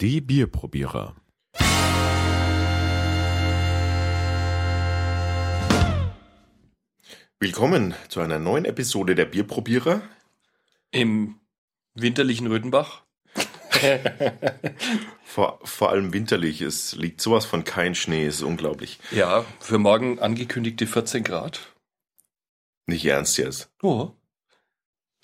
Die 0.00 0.20
Bierprobierer. 0.20 1.16
Willkommen 7.40 7.94
zu 8.08 8.20
einer 8.20 8.38
neuen 8.38 8.64
Episode 8.64 9.16
der 9.16 9.24
Bierprobierer. 9.24 10.02
Im 10.92 11.40
winterlichen 11.94 12.46
Rödenbach. 12.46 13.02
Vor, 15.24 15.58
vor 15.64 15.90
allem 15.90 16.12
winterlich. 16.12 16.60
Es 16.60 16.94
liegt 16.94 17.20
sowas 17.20 17.44
von 17.44 17.64
kein 17.64 17.96
Schnee, 17.96 18.26
ist 18.26 18.42
unglaublich. 18.42 19.00
Ja, 19.10 19.44
für 19.58 19.78
morgen 19.78 20.20
angekündigte 20.20 20.86
14 20.86 21.24
Grad. 21.24 21.74
Nicht 22.86 23.04
ernst 23.04 23.36
jetzt. 23.36 23.70
Oh. 23.82 24.12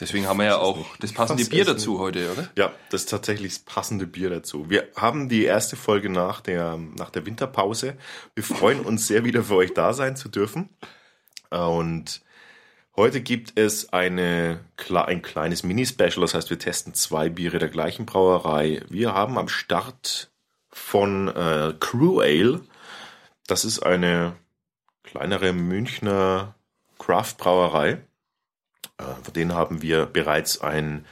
Deswegen 0.00 0.26
haben 0.26 0.38
wir 0.38 0.46
ja 0.46 0.58
auch 0.58 0.84
das 0.98 1.12
passende 1.12 1.44
Bier 1.44 1.64
dazu 1.64 2.00
heute, 2.00 2.32
oder? 2.32 2.50
Ja, 2.56 2.72
das 2.90 3.02
ist 3.02 3.10
tatsächlich 3.10 3.54
das 3.54 3.58
passende 3.60 4.08
Bier 4.08 4.28
dazu. 4.28 4.68
Wir 4.68 4.88
haben 4.96 5.28
die 5.28 5.44
erste 5.44 5.76
Folge 5.76 6.10
nach 6.10 6.40
der, 6.40 6.76
nach 6.76 7.10
der 7.10 7.26
Winterpause. 7.26 7.96
Wir 8.34 8.42
freuen 8.42 8.80
uns 8.80 9.06
sehr, 9.06 9.24
wieder 9.24 9.44
für 9.44 9.54
euch 9.54 9.72
da 9.72 9.92
sein 9.92 10.16
zu 10.16 10.28
dürfen. 10.28 10.68
Und 11.50 12.22
heute 12.96 13.20
gibt 13.20 13.56
es 13.56 13.92
eine, 13.92 14.64
ein 14.90 15.22
kleines 15.22 15.62
Mini-Special. 15.62 16.22
Das 16.22 16.34
heißt, 16.34 16.50
wir 16.50 16.58
testen 16.58 16.94
zwei 16.94 17.28
Biere 17.28 17.58
der 17.58 17.68
gleichen 17.68 18.04
Brauerei. 18.04 18.82
Wir 18.88 19.14
haben 19.14 19.38
am 19.38 19.46
Start 19.46 20.32
von 20.70 21.28
äh, 21.28 21.72
Crew 21.78 22.18
Ale. 22.18 22.62
Das 23.46 23.64
ist 23.64 23.78
eine 23.78 24.34
kleinere 25.04 25.52
Münchner 25.52 26.56
Craft-Brauerei. 26.98 28.02
Äh, 28.98 29.04
Von 29.22 29.34
denen 29.34 29.54
haben 29.54 29.82
wir 29.82 30.06
bereits 30.06 30.60
ein, 30.60 31.04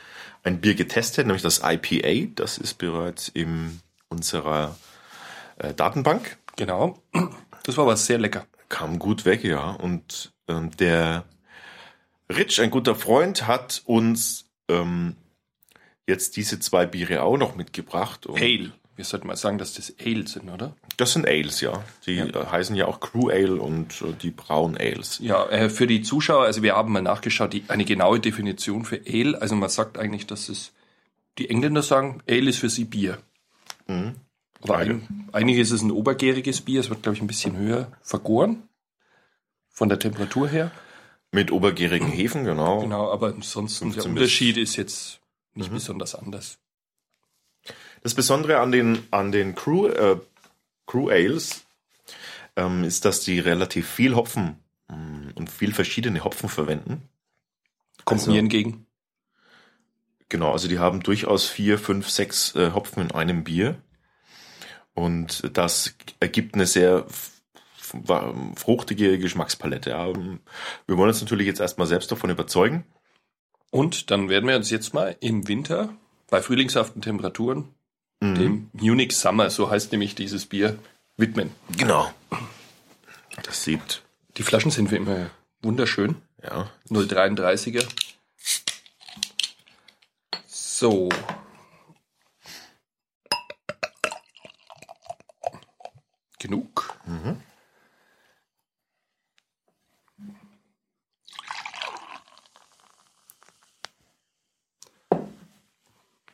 ein 0.43 0.61
Bier 0.61 0.75
getestet, 0.75 1.27
nämlich 1.27 1.43
das 1.43 1.63
IPA. 1.65 2.33
Das 2.35 2.59
ist 2.59 2.75
bereits 2.75 3.29
in 3.29 3.81
unserer 4.09 4.77
äh, 5.59 5.74
Datenbank. 5.74 6.39
Genau. 6.57 6.99
Das 7.65 7.77
war 7.77 7.85
aber 7.85 7.97
sehr 7.97 8.19
lecker. 8.19 8.47
Kam 8.69 8.99
gut 8.99 9.24
weg, 9.24 9.45
ja. 9.45 9.71
Und 9.71 10.33
ähm, 10.49 10.71
der 10.77 11.24
Rich, 12.29 12.61
ein 12.61 12.71
guter 12.71 12.95
Freund, 12.95 13.47
hat 13.47 13.83
uns 13.85 14.51
ähm, 14.69 15.17
jetzt 16.07 16.37
diese 16.37 16.59
zwei 16.59 16.87
Biere 16.87 17.23
auch 17.23 17.37
noch 17.37 17.55
mitgebracht. 17.55 18.27
Und 18.27 18.41
Ale. 18.41 18.73
Wir 18.95 19.04
sollten 19.07 19.26
mal 19.26 19.37
sagen, 19.37 19.57
dass 19.59 19.73
das 19.74 19.95
Ale 20.04 20.26
sind, 20.26 20.51
oder? 20.51 20.76
Das 20.98 21.15
sind 21.15 21.26
Ales, 21.26 21.60
ja. 21.62 21.82
Die 22.07 22.15
Ja. 22.16 22.26
äh, 22.26 22.46
heißen 22.46 22.76
ja 22.76 22.87
auch 22.87 23.01
Crew 23.01 23.30
Ale 23.30 23.57
und 23.57 24.02
äh, 24.02 24.12
die 24.12 24.30
Braun 24.30 24.76
Ales. 24.76 25.18
Ja, 25.21 25.46
äh, 25.49 25.71
für 25.71 25.87
die 25.87 26.02
Zuschauer, 26.02 26.45
also 26.45 26.62
wir 26.62 26.74
haben 26.76 26.93
mal 26.93 27.01
nachgeschaut, 27.02 27.52
die, 27.54 27.65
eine 27.68 27.84
genaue 27.87 28.21
Definition 28.21 28.84
für 28.84 29.01
Ale. 29.07 29.40
Also 29.40 29.57
man 29.57 29.71
sagt 29.71 29.96
eigentlich, 29.99 30.26
dass 30.26 30.49
es, 30.51 30.73
die 31.38 31.49
Engländer 31.49 31.82
sagen, 31.82 32.23
Ale 32.29 32.51
ist 32.51 32.59
für 32.59 32.68
sie 32.68 32.84
Bier. 32.84 33.18
Mhm. 33.87 34.16
Aber 34.60 34.76
ein, 34.76 35.29
eigentlich 35.32 35.59
ist 35.59 35.71
es 35.71 35.80
ein 35.82 35.90
obergäriges 35.90 36.60
Bier. 36.60 36.80
Es 36.80 36.90
wird, 36.90 37.02
glaube 37.02 37.16
ich, 37.16 37.23
ein 37.23 37.27
bisschen 37.27 37.56
höher 37.56 37.90
vergoren. 38.02 38.68
Von 39.71 39.88
der 39.88 39.99
Temperatur 39.99 40.49
her. 40.49 40.71
Mit 41.32 41.51
obergärigen 41.51 42.09
Hefen, 42.09 42.45
genau. 42.45 42.82
Genau, 42.82 43.10
aber 43.10 43.29
ansonsten 43.29 43.87
der 43.87 43.95
15 44.02 44.15
bis- 44.15 44.21
Unterschied 44.23 44.56
ist 44.59 44.77
jetzt 44.77 45.21
nicht 45.54 45.71
Mhm. 45.71 45.74
besonders 45.77 46.15
anders. 46.15 46.59
Das 48.03 48.15
Besondere 48.15 48.59
an 48.61 48.73
den, 48.73 49.07
an 49.11 49.33
den 49.33 49.55
Crew, 49.55 49.87
äh, 49.87 50.19
Crew 50.87 51.09
Ales 51.09 51.65
ähm, 52.57 52.85
ist, 52.85 53.05
dass 53.05 53.21
die 53.21 53.39
relativ 53.39 53.89
viel 53.89 54.15
Hopfen 54.17 54.57
mh, 54.89 55.33
und 55.37 55.51
viel 55.51 55.73
verschiedene 55.73 56.25
Hopfen 56.25 56.49
verwenden. 56.49 57.09
Kommt 58.05 58.21
Also- 58.21 58.33
mir 58.33 58.39
entgegen. 58.41 58.87
Genau, 60.29 60.51
also 60.53 60.67
die 60.67 60.79
haben 60.79 61.03
durchaus 61.03 61.47
vier, 61.47 61.79
fünf, 61.79 62.09
sechs 62.09 62.55
äh, 62.57 62.73
Hopfen 62.73 63.03
in 63.03 63.11
einem 63.13 63.45
Bier. 63.45 63.77
Und 64.95 65.56
das 65.56 65.95
ergibt 66.21 66.55
eine 66.55 66.67
sehr 66.67 67.06
fruchtige 68.57 69.19
Geschmackspalette. 69.19 69.91
Ja. 69.91 70.07
Wir 70.07 70.97
wollen 70.97 71.11
uns 71.11 71.21
natürlich 71.21 71.47
jetzt 71.47 71.61
erstmal 71.61 71.87
selbst 71.87 72.11
davon 72.11 72.31
überzeugen. 72.31 72.85
Und 73.71 74.11
dann 74.11 74.31
werden 74.31 74.49
wir 74.49 74.57
uns 74.57 74.71
jetzt 74.71 74.95
mal 74.95 75.17
im 75.21 75.49
Winter 75.49 75.95
bei 76.31 76.41
frühlingshaften 76.41 77.03
Temperaturen 77.03 77.69
Mhm. 78.22 78.34
dem 78.37 78.71
Munich 78.72 79.16
Summer, 79.16 79.50
so 79.50 79.69
heißt 79.71 79.91
nämlich 79.93 80.15
dieses 80.15 80.47
Bier, 80.47 80.78
widmen. 81.16 81.50
Genau. 81.77 82.12
Das 83.43 83.65
sieht, 83.65 84.03
Die 84.37 84.43
Flaschen 84.44 84.71
sind 84.71 84.91
wie 84.93 84.97
immer 84.97 85.31
wunderschön. 85.60 86.16
ja, 86.43 86.71
0,33er. 86.88 87.84
So. 90.47 91.09
Genug. 96.38 96.99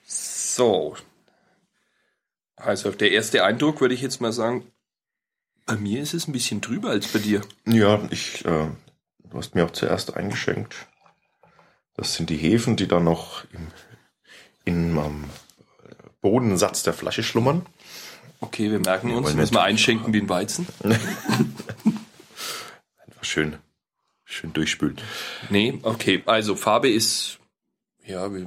So. 0.04 0.96
Also 2.58 2.90
der 2.90 3.12
erste 3.12 3.44
Eindruck 3.44 3.80
würde 3.80 3.94
ich 3.94 4.02
jetzt 4.02 4.20
mal 4.20 4.32
sagen, 4.32 4.70
bei 5.66 5.76
mir 5.76 6.00
ist 6.02 6.14
es 6.14 6.26
ein 6.28 6.32
bisschen 6.32 6.60
drüber 6.60 6.90
als 6.90 7.08
bei 7.08 7.18
dir. 7.18 7.42
Ja, 7.66 8.00
ich, 8.10 8.44
äh, 8.44 8.68
du 9.24 9.38
hast 9.38 9.54
mir 9.54 9.64
auch 9.64 9.70
zuerst 9.72 10.16
eingeschenkt. 10.16 10.74
Das 11.94 12.14
sind 12.14 12.30
die 12.30 12.36
Hefen, 12.36 12.76
die 12.76 12.88
dann 12.88 13.04
noch 13.04 13.44
im, 13.52 13.68
im 14.64 14.98
am 14.98 15.24
Bodensatz 16.20 16.82
der 16.82 16.94
Flasche 16.94 17.22
schlummern. 17.22 17.64
Okay, 18.40 18.70
wir 18.70 18.78
merken 18.80 19.10
uns, 19.12 19.26
wollen 19.26 19.36
muss 19.36 19.50
man 19.50 19.62
nicht- 19.62 19.68
einschenken 19.68 20.12
wie 20.12 20.20
ein 20.20 20.28
Weizen. 20.28 20.66
Einfach 20.84 21.00
schön, 23.24 23.56
schön 24.24 24.52
durchspülen. 24.52 24.96
Nee, 25.50 25.78
okay, 25.82 26.22
also 26.26 26.54
Farbe 26.56 26.88
ist 26.90 27.38
ja 28.04 28.32
wie- 28.34 28.46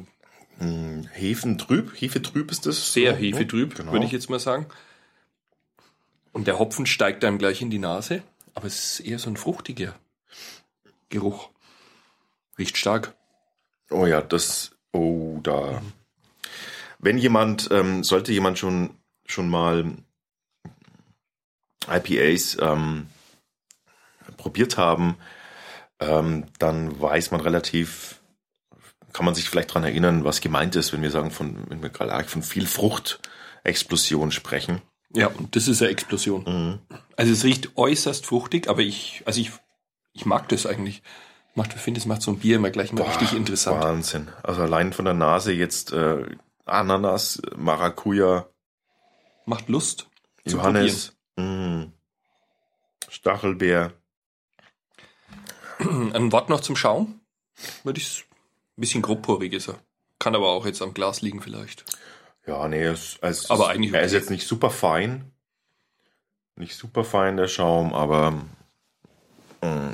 Hm, 0.62 1.08
Hefen 1.12 1.58
trüb, 1.58 1.92
Hefe 2.00 2.22
trüb 2.22 2.52
ist 2.52 2.68
das? 2.68 2.94
sehr 2.94 3.16
So, 3.16 3.20
ne? 3.20 3.26
hefetrüb, 3.28 3.76
Genau. 3.76 3.94
würde 3.94 4.06
ich 4.06 4.12
jetzt 4.12 4.30
mal 4.30 4.40
sagen. 4.40 4.68
Und 6.34 6.46
der 6.48 6.60
Hopfen 6.60 6.86
steigt 6.86 7.26
einem 7.26 7.40
gleich 7.40 7.62
in 7.62 7.72
die 7.72 7.80
Nase, 7.80 8.22
aber 8.54 8.68
es 8.68 9.00
ist 9.00 9.06
eher 9.08 9.18
so 9.18 9.30
ein 9.30 9.38
fruchtiger 9.38 9.96
Geruch. 11.10 11.50
Riecht 12.60 12.78
stark. 12.78 13.16
Oh 13.90 14.06
ja, 14.06 14.22
das, 14.22 14.76
oh, 14.94 15.40
da. 15.42 15.82
Wenn 17.00 17.18
jemand, 17.18 17.70
ähm, 17.72 18.04
sollte 18.04 18.32
jemand 18.32 18.60
schon, 18.60 18.92
schon 19.26 19.50
mal 19.50 19.98
IPAs 21.90 22.58
ähm, 22.62 23.08
probiert 24.38 24.78
haben, 24.78 25.18
ähm, 26.00 26.46
dann 26.60 27.02
weiß 27.02 27.32
man 27.32 27.42
relativ, 27.42 28.21
kann 29.14 29.26
man 29.26 29.36
sich 29.36 29.50
vielleicht 29.50 29.74
dran 29.74 29.84
erinnern, 29.84 30.24
was 30.24 30.42
gemeint 30.42 30.76
ist, 30.76 30.94
wenn 30.94 31.02
wir 31.02 31.12
sagen, 31.12 31.32
von, 31.32 31.58
wenn 31.70 31.82
wir 31.82 31.90
gerade 31.90 32.24
von 32.26 32.44
viel 32.44 32.66
Fruchtexplosion 32.66 34.32
sprechen. 34.32 34.82
Ja, 35.14 35.28
und 35.28 35.56
das 35.56 35.68
ist 35.68 35.82
eine 35.82 35.92
Explosion. 35.92 36.44
Mhm. 36.44 36.80
Also 37.18 37.34
es 37.34 37.44
riecht 37.44 37.78
äußerst 37.78 38.26
fruchtig, 38.26 38.70
aber 38.70 38.82
ich, 38.82 39.24
also 39.26 39.42
ich, 39.42 39.52
ich 40.14 40.26
mag 40.26 40.48
das 40.50 40.66
eigentlich. 40.66 41.02
Macht, 41.54 41.74
ich 41.76 41.82
finde, 41.82 42.00
es 42.00 42.06
macht 42.06 42.22
so 42.22 42.32
ein 42.32 42.40
Bier 42.40 42.56
immer 42.56 42.70
gleich 42.70 42.94
mal 42.94 43.04
richtig 43.04 43.34
interessant. 43.34 43.84
Wahnsinn. 43.84 44.30
Also 44.42 44.62
allein 44.62 44.94
von 44.94 45.04
der 45.04 45.14
Nase 45.14 45.52
jetzt 45.52 45.92
äh, 45.92 46.24
Ananas, 46.66 47.42
Maracuja, 47.58 48.48
Macht 49.46 49.68
Lust. 49.68 50.08
Johannes, 50.46 51.18
mh, 51.36 51.92
Stachelbeer. 53.10 53.92
Ein 55.80 56.32
Wort 56.32 56.50
noch 56.50 56.62
zum 56.62 56.78
Schaum. 56.78 57.20
Würde 57.84 58.00
ich 58.00 58.26
ein 58.78 58.82
bisschen 58.82 59.02
grobporig 59.02 59.54
ist 59.54 59.70
er. 59.70 59.80
Kann 60.20 60.36
aber 60.36 60.50
auch 60.50 60.66
jetzt 60.66 60.82
am 60.82 60.94
Glas 60.94 61.22
liegen 61.22 61.42
vielleicht. 61.42 61.84
Ja, 62.46 62.68
nee, 62.68 62.84
es, 62.84 63.18
es, 63.22 63.50
Aber 63.50 63.70
eigentlich 63.70 63.94
er 63.94 64.02
ist 64.02 64.14
jetzt 64.14 64.30
nicht 64.30 64.48
super 64.48 64.70
fein. 64.70 65.32
Nicht 66.56 66.76
super 66.76 67.04
fein, 67.04 67.38
der 67.38 67.48
Schaum, 67.48 67.94
aber 67.94 68.32
mh, 69.62 69.94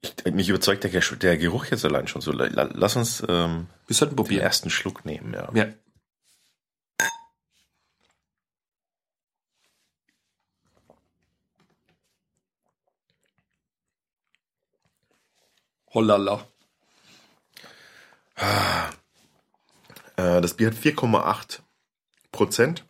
ich, 0.00 0.32
mich 0.32 0.48
überzeugt 0.48 0.84
der, 0.84 0.90
der 1.00 1.38
Geruch 1.38 1.66
jetzt 1.66 1.84
allein 1.84 2.08
schon 2.08 2.20
so. 2.22 2.32
La- 2.32 2.46
la- 2.48 2.70
Lass 2.74 2.96
uns 2.96 3.22
ähm, 3.28 3.66
Wir 3.86 3.94
sollten 3.96 4.14
den 4.16 4.24
probieren. 4.24 4.42
ersten 4.42 4.68
Schluck 4.70 5.04
nehmen, 5.04 5.32
ja. 5.34 5.48
Ja. 5.54 5.66
Hollala. 15.94 16.51
Äh, 20.16 20.40
das 20.40 20.54
Bier 20.54 20.68
hat 20.68 20.74
4,8 20.76 21.60
Prozent. 22.30 22.84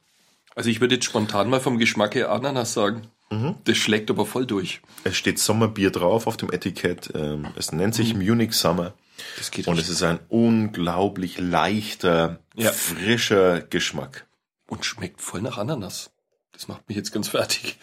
Also 0.55 0.69
ich 0.71 0.81
würde 0.81 0.97
jetzt 0.97 1.05
spontan 1.05 1.49
mal 1.51 1.61
vom 1.61 1.79
Geschmack 1.79 2.15
her 2.15 2.31
Ananas 2.31 2.73
sagen. 2.75 3.09
Mhm. 3.31 3.57
Das 3.65 3.77
schlägt 3.79 4.11
aber 4.11 4.27
voll 4.27 4.47
durch. 4.47 4.83
Es 5.05 5.17
steht 5.17 5.39
Sommerbier 5.39 5.91
drauf 5.91 6.27
auf 6.27 6.37
dem 6.37 6.53
Etikett. 6.53 7.11
Ähm, 7.15 7.49
es 7.57 7.73
nennt 7.73 7.95
sich 7.95 8.15
Munich 8.15 8.53
Summer. 8.53 8.93
Das 9.39 9.51
geht 9.51 9.67
Und 9.69 9.79
es 9.79 9.89
ist 9.89 10.03
ein 10.03 10.21
unglaublich 10.29 11.39
leichter, 11.39 12.41
Ja. 12.55 12.73
frischer 12.73 13.61
Geschmack. 13.63 14.27
Und 14.67 14.85
schmeckt 14.85 15.21
voll 15.21 15.41
nach 15.43 15.59
Ananas. 15.59 16.11
Das 16.53 16.69
macht 16.69 16.87
mich 16.89 16.97
jetzt 16.97 17.13
ganz 17.13 17.29
fertig. 17.29 17.79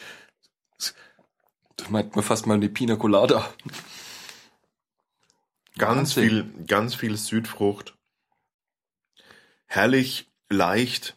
Das, 0.78 0.94
das 1.78 1.90
meint 1.90 2.16
man 2.16 2.24
fast 2.26 2.46
mal 2.46 2.54
eine 2.56 2.70
Pina 2.70 2.96
Colada. 2.96 3.50
Ganz 5.80 6.16
Wahnsinn. 6.16 6.54
viel, 6.56 6.66
ganz 6.68 6.94
viel 6.96 7.18
Südfrucht. 7.18 7.96
Herrlich, 9.66 10.28
leicht, 10.50 11.16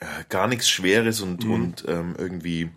äh, 0.00 0.06
gar 0.28 0.46
nichts 0.48 0.68
Schweres 0.68 1.20
und, 1.20 1.44
Mhm. 1.44 1.50
und 1.52 1.84
ähm, 1.88 2.14
irgendwie 2.18 2.70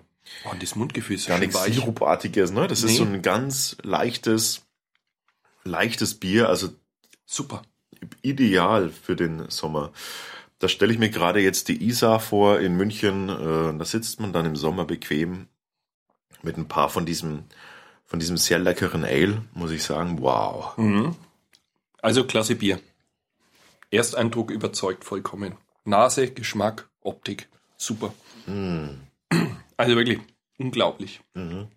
Oh, 0.43 0.49
und 0.51 0.63
das 0.63 0.75
Mundgefühl 0.75 1.17
ist 1.17 1.27
gar 1.27 1.37
nichts 1.37 1.55
weich. 1.55 1.75
Sirupartiges. 1.75 2.51
Ne? 2.51 2.67
Das 2.67 2.79
ist 2.79 2.91
Nee. 2.91 2.97
so 2.97 3.03
ein 3.03 3.21
ganz 3.21 3.77
leichtes, 3.83 4.65
leichtes 5.63 6.15
Bier, 6.15 6.49
also 6.49 6.69
Super. 7.27 7.61
ideal 8.23 8.89
für 8.89 9.15
den 9.15 9.49
Sommer. 9.51 9.91
Da 10.57 10.67
stelle 10.67 10.91
ich 10.93 10.97
mir 10.99 11.09
gerade 11.11 11.41
jetzt 11.41 11.67
die 11.67 11.83
Isar 11.85 12.19
vor 12.19 12.59
in 12.59 12.75
München. 12.75 13.29
Äh, 13.29 13.77
da 13.77 13.85
sitzt 13.85 14.19
man 14.19 14.33
dann 14.33 14.45
im 14.47 14.55
Sommer 14.55 14.85
bequem 14.85 15.47
mit 16.41 16.57
ein 16.57 16.67
paar 16.67 16.89
von 16.89 17.05
diesem, 17.05 17.43
von 18.05 18.19
diesem 18.19 18.37
sehr 18.37 18.59
leckeren 18.59 19.03
Ale, 19.03 19.41
muss 19.53 19.71
ich 19.71 19.83
sagen. 19.83 20.21
Wow. 20.21 20.77
Mhm. 20.77 21.15
Also 22.01 22.25
klasse 22.25 22.55
Bier. 22.55 22.79
Ersteindruck 23.91 24.51
überzeugt 24.51 25.03
vollkommen. 25.03 25.55
Nase, 25.85 26.31
Geschmack, 26.31 26.87
Optik, 27.01 27.47
super. 27.77 28.13
Mm. 28.45 29.01
Also 29.77 29.95
wirklich 29.95 30.19
unglaublich. 30.57 31.21
Mhm. 31.33 31.67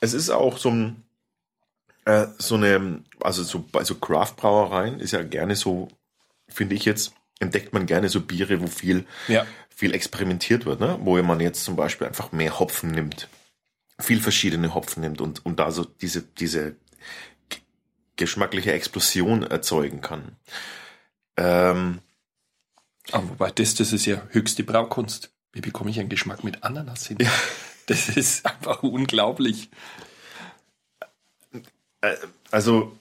Es 0.00 0.12
ist 0.12 0.30
auch 0.30 0.58
so 0.58 0.70
ein, 0.70 1.04
äh, 2.04 2.26
so 2.38 2.54
eine, 2.54 3.02
also 3.20 3.42
so 3.42 3.64
bei 3.72 3.82
so 3.84 3.96
Craft-Brauereien 3.96 5.00
ist 5.00 5.12
ja 5.12 5.22
gerne 5.22 5.56
so, 5.56 5.88
finde 6.48 6.74
ich 6.74 6.84
jetzt, 6.84 7.12
entdeckt 7.40 7.72
man 7.72 7.86
gerne 7.86 8.08
so 8.08 8.20
Biere, 8.20 8.60
wo 8.60 8.66
viel, 8.66 9.06
Ja. 9.28 9.46
viel 9.68 9.94
experimentiert 9.94 10.66
wird, 10.66 10.80
ne? 10.80 10.98
wo 11.02 11.20
man 11.22 11.40
jetzt 11.40 11.64
zum 11.64 11.76
Beispiel 11.76 12.06
einfach 12.06 12.32
mehr 12.32 12.58
Hopfen 12.58 12.90
nimmt, 12.90 13.28
viel 14.00 14.20
verschiedene 14.20 14.74
Hopfen 14.74 15.00
nimmt 15.02 15.20
und, 15.20 15.44
und 15.46 15.58
da 15.58 15.70
so 15.70 15.84
diese, 15.84 16.22
diese 16.22 16.76
geschmackliche 18.16 18.72
Explosion 18.72 19.44
erzeugen 19.44 20.00
kann. 20.00 20.36
Ähm, 21.36 22.00
Aber 23.12 23.28
wobei 23.28 23.50
das, 23.52 23.74
das 23.76 23.92
ist 23.92 24.06
ja 24.06 24.22
höchste 24.30 24.64
Braukunst. 24.64 25.30
Wie 25.52 25.60
bekomme 25.60 25.90
ich 25.90 26.00
einen 26.00 26.08
Geschmack 26.08 26.42
mit 26.44 26.62
Ananas 26.64 27.06
hin? 27.06 27.18
Das 27.86 28.10
ist 28.10 28.44
einfach 28.44 28.82
unglaublich. 28.82 29.70
also 32.50 32.96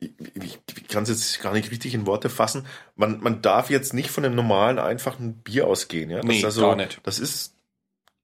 ich, 0.00 0.12
ich, 0.34 0.58
ich 0.76 0.88
kann 0.88 1.04
es 1.04 1.10
jetzt 1.10 1.40
gar 1.40 1.52
nicht 1.52 1.70
richtig 1.70 1.94
in 1.94 2.06
Worte 2.06 2.30
fassen. 2.30 2.66
Man, 2.96 3.20
man 3.20 3.42
darf 3.42 3.70
jetzt 3.70 3.94
nicht 3.94 4.10
von 4.10 4.24
einem 4.24 4.34
normalen, 4.34 4.78
einfachen 4.78 5.34
Bier 5.34 5.66
ausgehen. 5.66 6.10
Ja? 6.10 6.18
Das 6.18 6.26
Nee, 6.26 6.38
ist 6.38 6.44
also, 6.44 6.62
gar 6.62 6.76
nicht. 6.76 7.00
Das 7.04 7.18
ist 7.18 7.54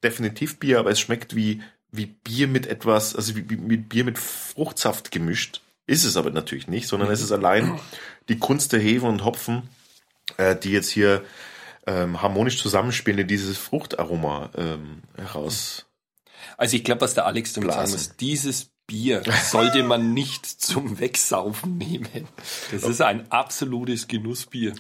definitiv 0.03 0.59
Bier, 0.59 0.79
aber 0.79 0.91
es 0.91 1.01
schmeckt 1.01 1.37
wie, 1.37 1.63
wie 1.91 2.07
Bier 2.07 2.49
mit 2.49 2.67
etwas, 2.67 3.15
also 3.15 3.37
wie, 3.37 3.49
wie 3.49 3.57
mit 3.57 3.89
Bier 3.89 4.05
mit 4.05 4.19
Fruchtsaft 4.19 5.11
gemischt. 5.11 5.61
Ist 5.87 6.05
es 6.05 6.17
aber 6.17 6.31
natürlich 6.31 6.67
nicht, 6.67 6.89
sondern 6.89 7.11
es 7.11 7.23
ist 7.23 7.31
allein 7.31 7.79
die 8.29 8.39
Kunst 8.39 8.73
der 8.73 8.81
Hefe 8.81 9.07
und 9.07 9.25
Hopfen, 9.25 9.69
äh, 10.37 10.57
die 10.57 10.73
jetzt 10.73 10.91
hier 10.91 11.25
ähm, 11.87 12.21
harmonisch 12.23 12.61
zusammenspielen, 12.61 13.19
die 13.19 13.27
dieses 13.27 13.57
Fruchtaroma 13.57 14.51
ähm, 14.57 15.03
heraus. 15.17 15.87
Also 16.57 16.77
ich 16.77 16.85
glaube, 16.85 17.03
was 17.03 17.15
der 17.15 17.27
Alex 17.27 17.53
damit 17.53 17.71
sagen 17.73 17.93
muss, 17.93 18.17
dieses 18.17 18.73
Bier 18.87 19.23
sollte 19.45 19.83
man 19.83 20.15
nicht 20.15 20.47
zum 20.47 20.99
Wegsaufen 20.99 21.79
nehmen. 21.79 22.29
Das 22.71 22.85
ist 22.85 23.01
ein 23.01 23.31
absolutes 23.31 24.09
Genussbier. 24.09 24.75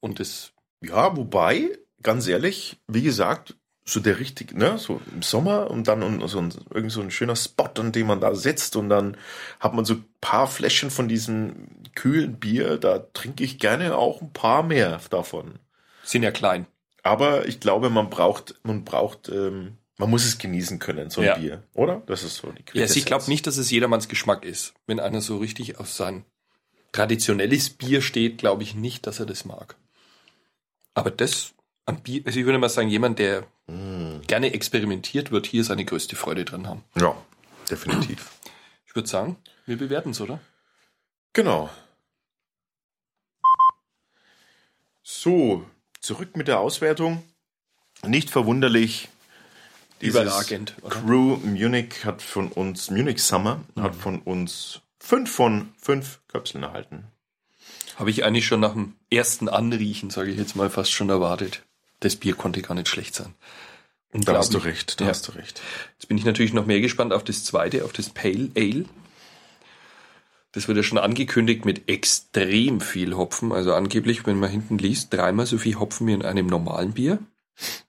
Und 0.00 0.20
das, 0.20 0.52
Ja, 0.80 1.16
wobei, 1.16 1.78
ganz 2.02 2.26
ehrlich, 2.26 2.78
wie 2.88 3.02
gesagt, 3.02 3.56
so 3.84 4.00
der 4.00 4.18
richtige, 4.18 4.56
ne, 4.56 4.78
so 4.78 5.00
im 5.12 5.22
Sommer 5.22 5.70
und 5.70 5.88
dann 5.88 6.02
und 6.02 6.26
so 6.28 6.38
ein, 6.38 6.54
irgend 6.70 6.92
so 6.92 7.00
ein 7.00 7.10
schöner 7.10 7.36
Spot, 7.36 7.68
an 7.78 7.92
dem 7.92 8.06
man 8.06 8.20
da 8.20 8.34
sitzt 8.34 8.76
und 8.76 8.88
dann 8.88 9.16
hat 9.58 9.74
man 9.74 9.84
so 9.84 9.94
ein 9.94 10.04
paar 10.20 10.46
Fläschchen 10.46 10.90
von 10.90 11.08
diesem 11.08 11.68
kühlen 11.94 12.38
Bier, 12.38 12.78
da 12.78 13.00
trinke 13.12 13.42
ich 13.42 13.58
gerne 13.58 13.96
auch 13.96 14.22
ein 14.22 14.32
paar 14.32 14.62
mehr 14.62 15.00
davon. 15.10 15.58
sind 16.04 16.22
ja 16.22 16.30
klein. 16.30 16.66
Aber 17.02 17.46
ich 17.46 17.58
glaube, 17.58 17.90
man 17.90 18.10
braucht, 18.10 18.54
man 18.62 18.84
braucht, 18.84 19.28
ähm, 19.28 19.78
man 20.02 20.10
muss 20.10 20.24
es 20.24 20.36
genießen 20.38 20.78
können, 20.80 21.10
so 21.10 21.20
ein 21.20 21.26
Ja. 21.28 21.38
Bier, 21.38 21.62
oder? 21.74 22.02
Das 22.06 22.24
ist 22.24 22.36
so 22.36 22.50
die 22.50 22.64
Ja, 22.76 22.82
also 22.82 22.96
ich 22.96 23.04
glaube 23.06 23.20
Quintessenz. 23.22 23.28
nicht, 23.28 23.46
dass 23.46 23.56
es 23.56 23.70
jedermanns 23.70 24.08
Geschmack 24.08 24.44
ist. 24.44 24.74
Wenn 24.86 24.98
einer 24.98 25.20
so 25.20 25.38
richtig 25.38 25.78
auf 25.78 25.88
sein 25.90 26.24
traditionelles 26.90 27.70
Bier 27.70 28.02
steht, 28.02 28.38
glaube 28.38 28.64
ich 28.64 28.74
nicht, 28.74 29.06
dass 29.06 29.20
er 29.20 29.26
das 29.26 29.44
mag. 29.44 29.76
Aber 30.94 31.10
das 31.12 31.54
an 31.86 32.02
Bier, 32.02 32.22
also 32.26 32.38
ich 32.38 32.44
würde 32.44 32.58
mal 32.58 32.68
sagen, 32.68 32.88
jemand, 32.88 33.18
der 33.18 33.46
Mm, 33.68 34.22
gerne 34.26 34.52
experimentiert, 34.52 35.30
wird 35.30 35.46
hier 35.46 35.62
seine 35.62 35.84
größte 35.84 36.16
Freude 36.16 36.44
dran 36.44 36.66
haben. 36.66 36.82
ja, 36.96 37.16
definitiv. 37.70 38.30
Ich 38.86 38.96
würde 38.96 39.08
sagen, 39.08 39.36
wir 39.64 39.78
bewerten 39.78 40.10
es, 40.10 40.20
oder? 40.20 40.38
Genau. 41.32 41.70
So, 45.02 45.64
zurück 46.00 46.36
mit 46.36 46.48
der 46.48 46.60
Auswertung. 46.60 47.22
Nicht 48.04 48.28
verwunderlich. 48.30 49.08
Überragend? 50.02 50.74
Crew 50.88 51.36
Munich 51.38 52.04
hat 52.04 52.22
von 52.22 52.48
uns, 52.48 52.90
Munich 52.90 53.22
Summer, 53.22 53.60
hat 53.78 53.94
von 53.94 54.18
uns 54.20 54.80
fünf 54.98 55.30
von 55.30 55.68
fünf 55.80 56.20
Köpseln 56.28 56.64
erhalten. 56.64 57.04
Habe 57.96 58.10
ich 58.10 58.24
eigentlich 58.24 58.46
schon 58.46 58.60
nach 58.60 58.72
dem 58.72 58.94
ersten 59.10 59.48
Anriechen, 59.48 60.10
sage 60.10 60.30
ich 60.30 60.38
jetzt 60.38 60.56
mal, 60.56 60.70
fast 60.70 60.92
schon 60.92 61.10
erwartet. 61.10 61.62
Das 62.00 62.16
Bier 62.16 62.34
konnte 62.34 62.62
gar 62.62 62.74
nicht 62.74 62.88
schlecht 62.88 63.14
sein. 63.14 63.34
Da 64.12 64.36
hast 64.36 64.52
du 64.52 64.58
recht, 64.58 65.00
da 65.00 65.04
Ja. 65.04 65.10
hast 65.10 65.26
du 65.28 65.32
recht. 65.32 65.60
Jetzt 65.98 66.08
bin 66.08 66.18
ich 66.18 66.24
natürlich 66.24 66.52
noch 66.52 66.66
mehr 66.66 66.80
gespannt 66.80 67.12
auf 67.12 67.24
das 67.24 67.44
zweite, 67.44 67.84
auf 67.84 67.92
das 67.92 68.10
Pale 68.10 68.50
Ale. 68.56 68.84
Das 70.52 70.68
wird 70.68 70.76
ja 70.76 70.82
schon 70.82 70.98
angekündigt 70.98 71.64
mit 71.64 71.88
extrem 71.88 72.80
viel 72.82 73.16
Hopfen. 73.16 73.52
Also 73.52 73.72
angeblich, 73.72 74.26
wenn 74.26 74.38
man 74.38 74.50
hinten 74.50 74.76
liest, 74.76 75.12
dreimal 75.14 75.46
so 75.46 75.56
viel 75.56 75.78
Hopfen 75.78 76.06
wie 76.06 76.12
in 76.12 76.22
einem 76.22 76.46
normalen 76.46 76.92
Bier. 76.92 77.20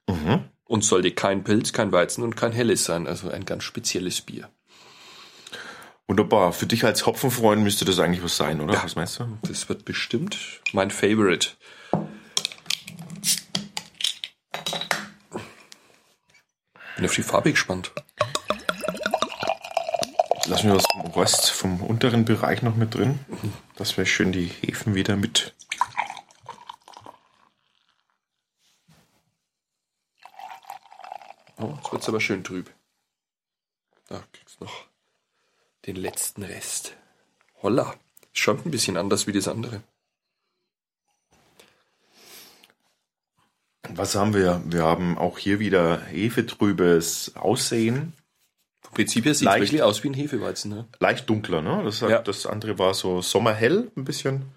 Mhm. 0.07 0.45
Und 0.73 0.83
sollte 0.83 1.11
kein 1.11 1.43
Pilz, 1.43 1.71
kein 1.71 1.91
Weizen 1.91 2.23
und 2.23 2.35
kein 2.35 2.51
Helles 2.51 2.83
sein. 2.83 3.05
Also 3.05 3.29
ein 3.29 3.45
ganz 3.45 3.63
spezielles 3.63 4.21
Bier. 4.21 4.49
Wunderbar. 6.07 6.51
Für 6.51 6.65
dich 6.65 6.83
als 6.83 7.05
Hopfenfreund 7.05 7.61
müsste 7.61 7.85
das 7.85 7.99
eigentlich 7.99 8.23
was 8.23 8.37
sein, 8.37 8.59
oder? 8.59 8.73
Ja. 8.73 8.83
Was 8.83 8.95
meinst 8.95 9.19
du? 9.19 9.37
Das 9.43 9.69
wird 9.69 9.85
bestimmt 9.85 10.35
mein 10.71 10.89
Favorite. 10.89 11.49
Bin 16.95 17.05
auf 17.05 17.13
die 17.13 17.21
Farbe 17.21 17.51
gespannt. 17.51 17.91
Lass 20.47 20.63
mir 20.63 20.75
was 20.75 20.85
vom 20.91 21.11
Röst 21.11 21.51
vom 21.51 21.83
unteren 21.83 22.25
Bereich 22.25 22.63
noch 22.63 22.75
mit 22.75 22.95
drin. 22.95 23.19
Das 23.75 23.95
wäre 23.95 24.07
schön, 24.07 24.31
die 24.31 24.47
Hefen 24.47 24.95
wieder 24.95 25.17
mit. 25.17 25.53
Oh, 31.63 31.77
jetzt 31.92 31.92
wird's 32.03 32.09
aber 32.09 32.19
schön 32.19 32.43
trüb. 32.43 32.69
Da 34.09 34.21
kriegst 34.33 34.59
du 34.59 34.65
noch 34.65 34.87
den 35.85 35.95
letzten 35.95 36.43
Rest. 36.43 36.97
Holla. 37.61 37.95
Schaut 38.33 38.65
ein 38.65 38.71
bisschen 38.71 38.97
anders 38.97 39.25
wie 39.25 39.31
das 39.31 39.47
andere. 39.47 39.81
Was 43.89 44.15
haben 44.15 44.33
wir? 44.33 44.61
Wir 44.65 44.83
haben 44.83 45.17
auch 45.17 45.37
hier 45.37 45.59
wieder 45.59 46.01
hefetrübes 46.01 47.35
Aussehen. 47.35 48.13
Vom 48.81 48.95
Prinzip 48.95 49.23
her 49.25 49.33
sieht 49.35 49.47
es 49.47 49.55
wirklich 49.55 49.83
aus 49.83 50.03
wie 50.03 50.09
ein 50.09 50.13
Hefeweizen. 50.13 50.71
Ne? 50.71 50.87
Leicht 50.99 51.29
dunkler, 51.29 51.61
ne? 51.61 51.83
Das, 51.85 52.01
Ja. 52.01 52.21
das 52.21 52.45
andere 52.45 52.77
war 52.79 52.93
so 52.93 53.21
sommerhell 53.21 53.91
ein 53.95 54.03
bisschen. 54.03 54.51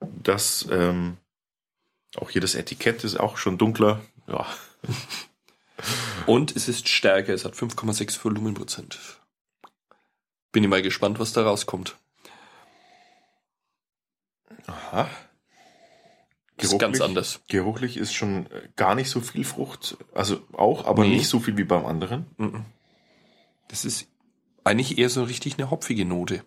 Das, 0.00 0.68
ähm, 0.70 1.16
auch 2.16 2.30
hier 2.30 2.40
das 2.40 2.54
Etikett 2.54 3.02
ist 3.04 3.18
auch 3.18 3.36
schon 3.36 3.58
dunkler. 3.58 4.00
Ja. 4.28 4.46
Und 6.26 6.54
es 6.56 6.68
ist 6.68 6.88
stärker. 6.88 7.32
Es 7.34 7.44
hat 7.44 7.54
5,6 7.54 8.24
Volumenprozent. 8.24 8.98
Bin 10.52 10.62
ich 10.64 10.70
mal 10.70 10.82
gespannt, 10.82 11.18
was 11.18 11.32
da 11.32 11.42
rauskommt. 11.44 11.96
Aha. 14.66 15.08
Ist 16.58 16.78
ganz 16.78 17.00
anders. 17.00 17.40
Geruchlich 17.48 17.96
ist 17.96 18.12
schon 18.14 18.46
äh, 18.52 18.68
gar 18.76 18.94
nicht 18.94 19.10
so 19.10 19.20
viel 19.20 19.44
Frucht. 19.44 19.96
Also 20.14 20.42
auch, 20.52 20.86
aber 20.86 21.02
Nee. 21.02 21.16
nicht 21.16 21.28
so 21.28 21.40
viel 21.40 21.56
wie 21.56 21.64
beim 21.64 21.84
anderen. 21.86 22.26
Das 23.68 23.84
ist 23.84 24.06
eigentlich 24.62 24.98
eher 24.98 25.08
so 25.08 25.24
richtig 25.24 25.58
eine 25.58 25.70
hopfige 25.70 26.04
Note. 26.04 26.44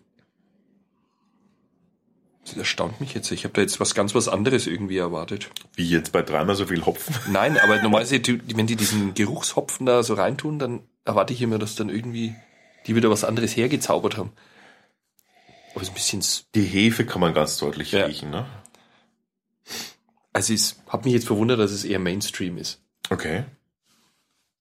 Das 2.46 2.56
erstaunt 2.56 3.00
mich 3.00 3.12
jetzt. 3.14 3.30
Ich 3.32 3.44
habe 3.44 3.54
da 3.54 3.60
jetzt 3.60 3.80
was 3.80 3.94
ganz 3.94 4.14
was 4.14 4.28
anderes 4.28 4.66
irgendwie 4.66 4.98
erwartet. 4.98 5.50
Wie 5.74 5.88
jetzt 5.88 6.12
bei 6.12 6.22
dreimal 6.22 6.54
so 6.54 6.66
viel 6.66 6.84
Hopfen. 6.86 7.14
Nein, 7.32 7.58
aber 7.58 7.82
normalerweise, 7.82 8.20
wenn 8.54 8.66
die 8.66 8.76
diesen 8.76 9.14
Geruchshopfen 9.14 9.84
da 9.84 10.02
so 10.02 10.14
reintun, 10.14 10.58
dann 10.58 10.80
erwarte 11.04 11.32
ich 11.32 11.42
immer, 11.42 11.58
dass 11.58 11.74
dann 11.74 11.88
irgendwie 11.88 12.34
die 12.86 12.94
wieder 12.94 13.10
was 13.10 13.24
anderes 13.24 13.56
hergezaubert 13.56 14.16
haben. 14.16 14.32
Aber 15.72 15.82
es 15.82 15.88
ist 15.88 15.92
ein 15.92 15.94
bisschen, 15.94 16.24
Die 16.54 16.62
Hefe 16.64 17.04
kann 17.04 17.20
man 17.20 17.34
ganz 17.34 17.58
deutlich 17.58 17.92
Ja. 17.92 18.06
riechen, 18.06 18.30
ne? 18.30 18.46
also 20.32 20.52
es 20.54 20.80
hat 20.88 21.04
mich 21.04 21.14
jetzt 21.14 21.26
verwundert, 21.26 21.58
dass 21.58 21.70
es 21.72 21.84
eher 21.84 21.98
Mainstream 21.98 22.58
ist. 22.58 22.80
Okay. 23.10 23.44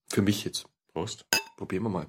Für 0.09 0.21
mich 0.21 0.43
jetzt. 0.43 0.65
Prost. 0.93 1.25
Probieren 1.57 1.83
wir 1.83 1.89
mal. 1.89 2.07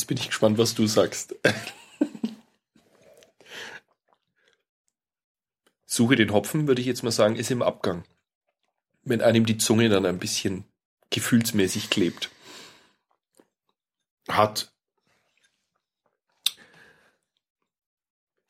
Jetzt 0.00 0.06
bin 0.06 0.16
ich 0.16 0.28
gespannt, 0.28 0.56
was 0.56 0.74
du 0.74 0.86
sagst. 0.86 1.34
Suche 5.84 6.16
den 6.16 6.32
Hopfen, 6.32 6.66
würde 6.66 6.80
ich 6.80 6.86
jetzt 6.86 7.02
mal 7.02 7.10
sagen, 7.10 7.36
ist 7.36 7.50
im 7.50 7.60
Abgang. 7.60 8.04
Wenn 9.02 9.20
einem 9.20 9.44
die 9.44 9.58
Zunge 9.58 9.90
dann 9.90 10.06
ein 10.06 10.18
bisschen 10.18 10.64
gefühlsmäßig 11.10 11.90
klebt. 11.90 12.30
Hat. 14.26 14.72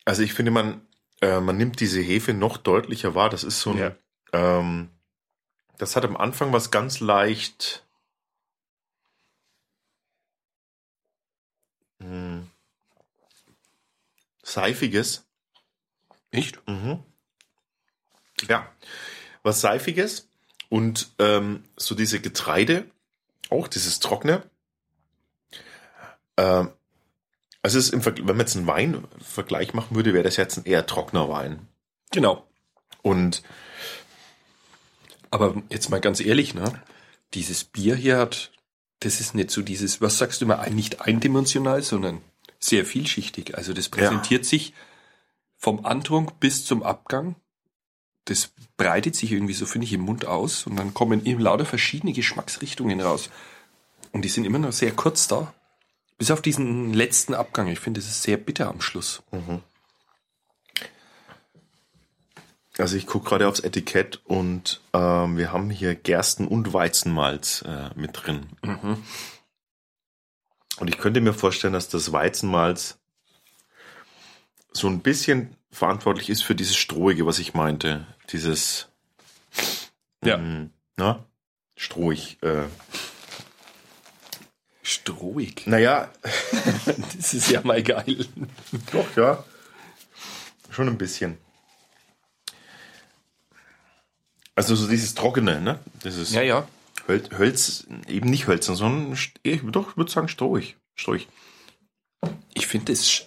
Also 0.05 0.21
ich 0.23 0.33
finde, 0.33 0.51
man, 0.51 0.87
äh, 1.19 1.41
man 1.41 1.57
nimmt 1.57 1.81
diese 1.81 1.99
Hefe 1.99 2.33
noch 2.33 2.55
deutlicher 2.55 3.13
wahr. 3.13 3.29
Das 3.29 3.43
ist 3.43 3.59
so 3.59 3.71
ein. 3.71 3.77
Ja. 3.77 3.93
Ähm, 4.31 4.89
das 5.77 5.97
hat 5.97 6.05
am 6.05 6.15
Anfang 6.15 6.53
was 6.53 6.71
ganz 6.71 7.01
leicht. 7.01 7.85
Seifiges. 14.51 15.25
Echt? 16.31 16.65
Mhm. 16.67 16.99
Ja, 18.49 18.69
was 19.43 19.61
Seifiges 19.61 20.27
und 20.69 21.11
ähm, 21.19 21.63
so 21.77 21.95
diese 21.95 22.19
Getreide, 22.19 22.85
auch 23.49 23.67
dieses 23.67 23.99
Trockene. 23.99 24.43
Ähm, 26.37 26.71
also 27.61 27.77
es 27.77 27.85
ist 27.85 27.93
im 27.93 28.01
Vergleich, 28.01 28.27
wenn 28.27 28.37
man 28.37 28.45
jetzt 28.45 28.55
einen 28.57 28.67
Weinvergleich 28.67 29.73
machen 29.73 29.95
würde, 29.95 30.13
wäre 30.13 30.23
das 30.23 30.37
jetzt 30.37 30.57
ein 30.57 30.65
eher 30.65 30.85
trockener 30.85 31.29
Wein. 31.29 31.67
Genau. 32.11 32.47
Und 33.03 33.43
Aber 35.29 35.61
jetzt 35.69 35.89
mal 35.89 36.01
ganz 36.01 36.19
ehrlich, 36.19 36.53
ne? 36.55 36.81
Dieses 37.33 37.63
Bier 37.63 37.95
hier 37.95 38.17
hat, 38.17 38.51
das 38.99 39.21
ist 39.21 39.33
nicht 39.35 39.49
so 39.51 39.61
dieses, 39.61 40.01
was 40.01 40.17
sagst 40.17 40.41
du 40.41 40.51
ein- 40.51 40.75
nicht 40.75 41.01
eindimensional, 41.01 41.81
sondern 41.83 42.21
sehr 42.63 42.85
vielschichtig. 42.85 43.57
Also 43.57 43.73
das 43.73 43.89
präsentiert 43.89 44.45
sich 44.45 44.73
vom 45.57 45.85
Antrunk 45.85 46.39
bis 46.39 46.65
zum 46.65 46.83
Abgang. 46.83 47.35
Das 48.25 48.51
breitet 48.77 49.15
sich 49.15 49.31
irgendwie 49.31 49.53
so, 49.53 49.65
finde 49.65 49.85
ich, 49.85 49.93
im 49.93 50.01
Mund 50.01 50.25
aus 50.25 50.67
und 50.67 50.75
dann 50.75 50.93
kommen 50.93 51.25
eben 51.25 51.41
lauter 51.41 51.65
verschiedene 51.65 52.13
Geschmacksrichtungen 52.13 53.01
raus. 53.01 53.29
Und 54.11 54.23
die 54.23 54.29
sind 54.29 54.45
immer 54.45 54.59
noch 54.59 54.71
sehr 54.71 54.91
kurz 54.91 55.27
da. 55.27 55.53
Bis 56.17 56.29
auf 56.29 56.41
diesen 56.41 56.93
letzten 56.93 57.33
Abgang. 57.33 57.67
Ich 57.67 57.79
finde, 57.79 57.99
das 57.99 58.09
ist 58.09 58.23
sehr 58.23 58.37
bitter 58.37 58.67
am 58.69 58.81
Schluss. 58.81 59.23
also 62.77 62.97
ich 62.97 63.05
gucke 63.07 63.29
gerade 63.29 63.47
aufs 63.47 63.59
Etikett 63.59 64.21
und 64.25 64.81
ähm, 64.93 65.37
wir 65.37 65.51
haben 65.51 65.69
hier 65.69 65.95
Gersten- 65.95 66.47
und 66.47 66.73
Weizenmalz 66.73 67.63
äh, 67.67 67.89
mit 67.95 68.11
drin. 68.13 68.47
Und 70.81 70.87
ich 70.87 70.97
könnte 70.97 71.21
mir 71.21 71.33
vorstellen, 71.35 71.73
dass 71.73 71.89
das 71.89 72.11
Weizenmalz 72.11 72.97
so 74.71 74.87
ein 74.87 75.01
bisschen 75.01 75.55
verantwortlich 75.71 76.31
ist 76.31 76.41
für 76.41 76.55
dieses 76.55 76.75
Strohige, 76.75 77.27
was 77.27 77.37
ich 77.37 77.53
meinte. 77.53 78.07
Dieses, 78.31 78.87
Ja. 80.25 80.37
mm, 80.37 80.71
na, 80.97 81.23
strohig. 81.75 82.39
Äh. 82.41 82.63
Strohig. 84.81 85.67
Naja, 85.67 86.09
Das 87.15 87.35
ist 87.35 87.51
ja 87.51 87.61
mal 87.63 87.83
geil. 87.83 88.25
doch, 88.91 89.15
ja. 89.15 89.43
Schon 90.71 90.87
ein 90.87 90.97
bisschen. 90.97 91.37
Also 94.55 94.75
so 94.75 94.87
dieses 94.87 95.13
Trockene, 95.13 95.61
ne? 95.61 95.79
Dieses 96.03 96.33
Ja, 96.33 96.41
ja. 96.41 96.67
Höl 97.07 97.23
Hölz, 97.37 97.87
eben 98.07 98.29
nicht 98.29 98.47
hölzern, 98.47 98.75
sondern 98.75 99.13
st- 99.15 99.35
ich 99.43 99.61
doch, 99.71 99.91
ich 99.91 99.97
würde 99.97 100.11
sagen 100.11 100.27
strohig. 100.27 100.77
Strohig. 100.95 101.27
Ich 102.53 102.67
finde 102.67 102.91
es 102.93 103.25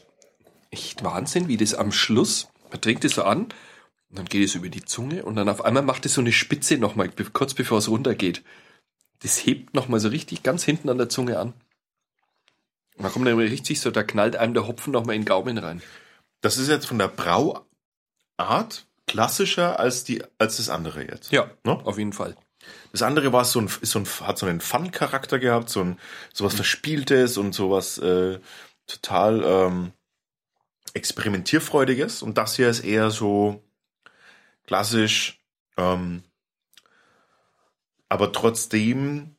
echt 0.70 1.02
Wahnsinn, 1.04 1.48
wie 1.48 1.56
das 1.56 1.74
am 1.74 1.92
Schluss, 1.92 2.48
man 2.70 2.80
trinkt 2.80 3.04
es 3.04 3.14
so 3.14 3.24
an, 3.24 3.44
und 4.08 4.18
dann 4.18 4.24
geht 4.26 4.44
es 4.44 4.54
über 4.54 4.68
die 4.68 4.84
Zunge 4.84 5.24
und 5.24 5.36
dann 5.36 5.48
auf 5.48 5.64
einmal 5.64 5.82
macht 5.82 6.06
es 6.06 6.14
so 6.14 6.20
eine 6.20 6.32
Spitze 6.32 6.78
nochmal, 6.78 7.10
kurz 7.32 7.54
bevor 7.54 7.78
es 7.78 7.88
runtergeht. 7.88 8.44
Das 9.20 9.44
hebt 9.46 9.74
nochmal 9.74 10.00
so 10.00 10.08
richtig 10.08 10.42
ganz 10.42 10.62
hinten 10.64 10.88
an 10.88 10.98
der 10.98 11.08
Zunge 11.08 11.38
an. 11.38 11.54
Und 12.96 13.02
dann 13.04 13.12
kommt 13.12 13.26
dann 13.26 13.38
richtig 13.38 13.80
so, 13.80 13.90
da 13.90 14.02
knallt 14.04 14.36
einem 14.36 14.54
der 14.54 14.68
Hopfen 14.68 14.92
nochmal 14.92 15.16
in 15.16 15.22
den 15.22 15.26
Gaumen 15.26 15.58
rein. 15.58 15.82
Das 16.42 16.58
ist 16.58 16.68
jetzt 16.68 16.86
von 16.86 16.98
der 16.98 17.08
Brauart 17.08 17.66
klassischer 19.06 19.78
als 19.80 20.04
die 20.04 20.22
als 20.38 20.58
das 20.58 20.68
andere 20.68 21.02
jetzt. 21.04 21.32
Ja, 21.32 21.50
Ne? 21.64 21.72
auf 21.84 21.98
jeden 21.98 22.12
Fall. 22.12 22.36
Das 22.92 23.02
andere 23.02 23.32
war 23.32 23.44
so 23.44 23.60
ein, 23.60 23.70
ist 23.80 23.90
so 23.90 23.98
ein 23.98 24.06
hat 24.20 24.38
so 24.38 24.46
einen 24.46 24.60
Fun-Charakter 24.60 25.38
gehabt, 25.38 25.68
so 25.68 25.80
ein 25.80 25.98
sowas 26.32 26.54
Verspieltes 26.54 27.36
und 27.38 27.52
sowas 27.52 27.98
äh, 27.98 28.38
total 28.86 29.42
ähm, 29.44 29.92
experimentierfreudiges. 30.94 32.22
Und 32.22 32.38
das 32.38 32.56
hier 32.56 32.68
ist 32.68 32.80
eher 32.80 33.10
so 33.10 33.62
klassisch, 34.66 35.40
ähm, 35.76 36.22
aber 38.08 38.32
trotzdem, 38.32 39.34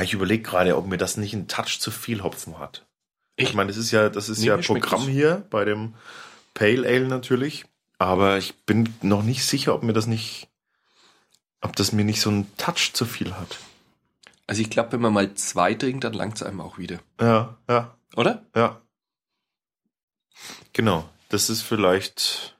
ich 0.00 0.12
überlege 0.12 0.42
gerade, 0.42 0.76
ob 0.76 0.86
mir 0.86 0.98
das 0.98 1.16
nicht 1.16 1.32
ein 1.34 1.46
Touch 1.46 1.78
zu 1.78 1.90
viel 1.90 2.22
Hopfen 2.22 2.58
hat. 2.58 2.86
Ich 3.36 3.46
Echt? 3.46 3.54
meine, 3.54 3.68
das 3.68 3.76
ist 3.76 3.90
ja, 3.92 4.08
das 4.08 4.28
ist 4.28 4.40
Nee, 4.40 4.48
ja 4.48 4.56
Programm 4.56 5.06
hier 5.06 5.46
bei 5.48 5.64
dem 5.64 5.94
Pale 6.54 6.86
Ale 6.88 7.06
natürlich. 7.06 7.66
Aber 7.98 8.38
ich 8.38 8.54
bin 8.64 8.92
noch 9.02 9.22
nicht 9.22 9.44
sicher, 9.44 9.74
ob 9.74 9.82
mir 9.82 9.92
das 9.92 10.06
nicht, 10.06 10.48
ob 11.60 11.76
das 11.76 11.92
mir 11.92 12.04
nicht 12.04 12.20
so 12.20 12.30
einen 12.30 12.56
Touch 12.56 12.92
zu 12.92 13.04
viel 13.04 13.34
hat. 13.34 13.58
Also 14.46 14.62
ich 14.62 14.70
glaube, 14.70 14.92
wenn 14.92 15.00
man 15.00 15.12
mal 15.12 15.34
zwei 15.34 15.74
trinkt, 15.74 16.04
dann 16.04 16.12
langt 16.12 16.36
es 16.36 16.42
einem 16.42 16.60
auch 16.60 16.78
wieder. 16.78 16.98
Ja, 17.20 17.56
ja, 17.68 17.94
Oder? 18.16 18.44
ja. 18.56 18.80
Genau. 20.72 21.08
Das 21.28 21.48
ist 21.50 21.62
vielleicht, 21.62 22.56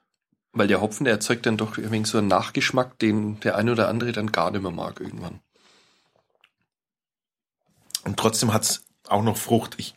Weil 0.53 0.69
der 0.69 0.81
Hopfen, 0.81 1.05
der 1.05 1.15
erzeugt 1.15 1.47
dann 1.47 1.57
doch 1.57 1.77
ein 1.79 1.91
wenig 1.91 2.07
so 2.07 2.19
einen 2.19 2.29
Nachgeschmack, 2.29 2.99
den 3.01 3.41
der 3.41 3.57
eine 3.57 3.73
oder 3.73 3.89
andere 3.89 4.13
dann 4.13 4.31
gar 4.31 4.51
nicht 4.53 4.63
mehr 4.63 4.71
mag 4.71 5.01
irgendwann. 5.01 5.41
und 8.05 8.17
trotzdem 8.19 8.53
hat's 8.53 8.85
auch 9.09 9.23
noch 9.23 9.37
Frucht. 9.37 9.75
Ich, 9.79 9.95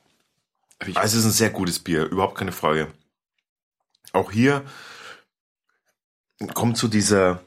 ich, 0.85 0.97
also 0.97 1.17
es 1.17 1.23
ist 1.25 1.31
ein 1.31 1.37
sehr 1.37 1.49
gutes 1.51 1.79
Bier, 1.79 2.05
überhaupt 2.05 2.37
keine 2.37 2.51
Frage. 2.51 2.91
Auch 4.11 4.31
hier 4.31 4.63
kommt 6.53 6.77
zu 6.77 6.87
dieser, 6.87 7.43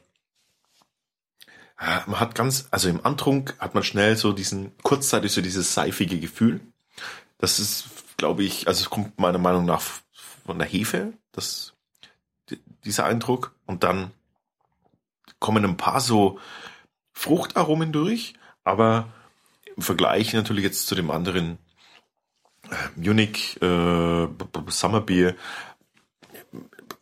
man 1.79 2.19
hat 2.19 2.35
ganz, 2.35 2.67
also 2.71 2.89
im 2.89 3.05
Antrunk 3.05 3.55
hat 3.59 3.75
man 3.75 3.83
schnell 3.83 4.15
so 4.17 4.33
diesen, 4.33 4.75
kurzzeitig 4.83 5.31
so 5.31 5.41
dieses 5.41 5.73
seifige 5.73 6.19
Gefühl. 6.19 6.59
Das 7.37 7.59
ist, 7.59 7.85
glaube 8.17 8.43
ich, 8.43 8.67
also 8.67 8.81
es 8.81 8.89
kommt 8.89 9.19
meiner 9.19 9.37
Meinung 9.37 9.65
nach 9.65 9.83
von 10.45 10.57
der 10.57 10.67
Hefe, 10.67 11.13
das, 11.31 11.73
di- 12.49 12.59
dieser 12.83 13.05
Eindruck. 13.05 13.53
Und 13.67 13.83
dann 13.83 14.11
kommen 15.39 15.63
ein 15.65 15.77
paar 15.77 16.01
so 16.01 16.39
Fruchtaromen 17.13 17.91
durch, 17.91 18.33
aber 18.63 19.07
im 19.75 19.83
Vergleich 19.83 20.33
natürlich 20.33 20.63
jetzt 20.63 20.87
zu 20.87 20.95
dem 20.95 21.11
anderen 21.11 21.59
äh, 22.71 22.75
Munich 22.95 23.57
äh, 23.61 24.25
B- 24.27 24.45
B- 24.51 24.71
Summer 24.71 25.01
Beer 25.01 25.35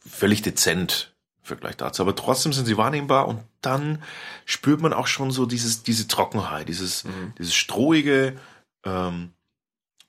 völlig 0.05 0.41
dezent 0.41 1.15
Vergleich 1.46 1.78
dazu. 1.78 2.02
Aber 2.02 2.16
trotzdem 2.16 2.52
sind 2.54 2.66
sie 2.66 2.75
wahrnehmbar 2.78 3.28
und 3.28 3.42
dann 3.62 4.02
spürt 4.46 4.82
man 4.82 4.94
auch 4.94 5.08
schon 5.08 5.32
so 5.32 5.46
dieses, 5.46 5.84
diese 5.84 6.08
Trockenheit, 6.08 6.68
dieses, 6.68 7.04
Mhm. 7.06 7.34
dieses 7.38 7.54
strohige, 7.56 8.38
ähm, 8.84 9.32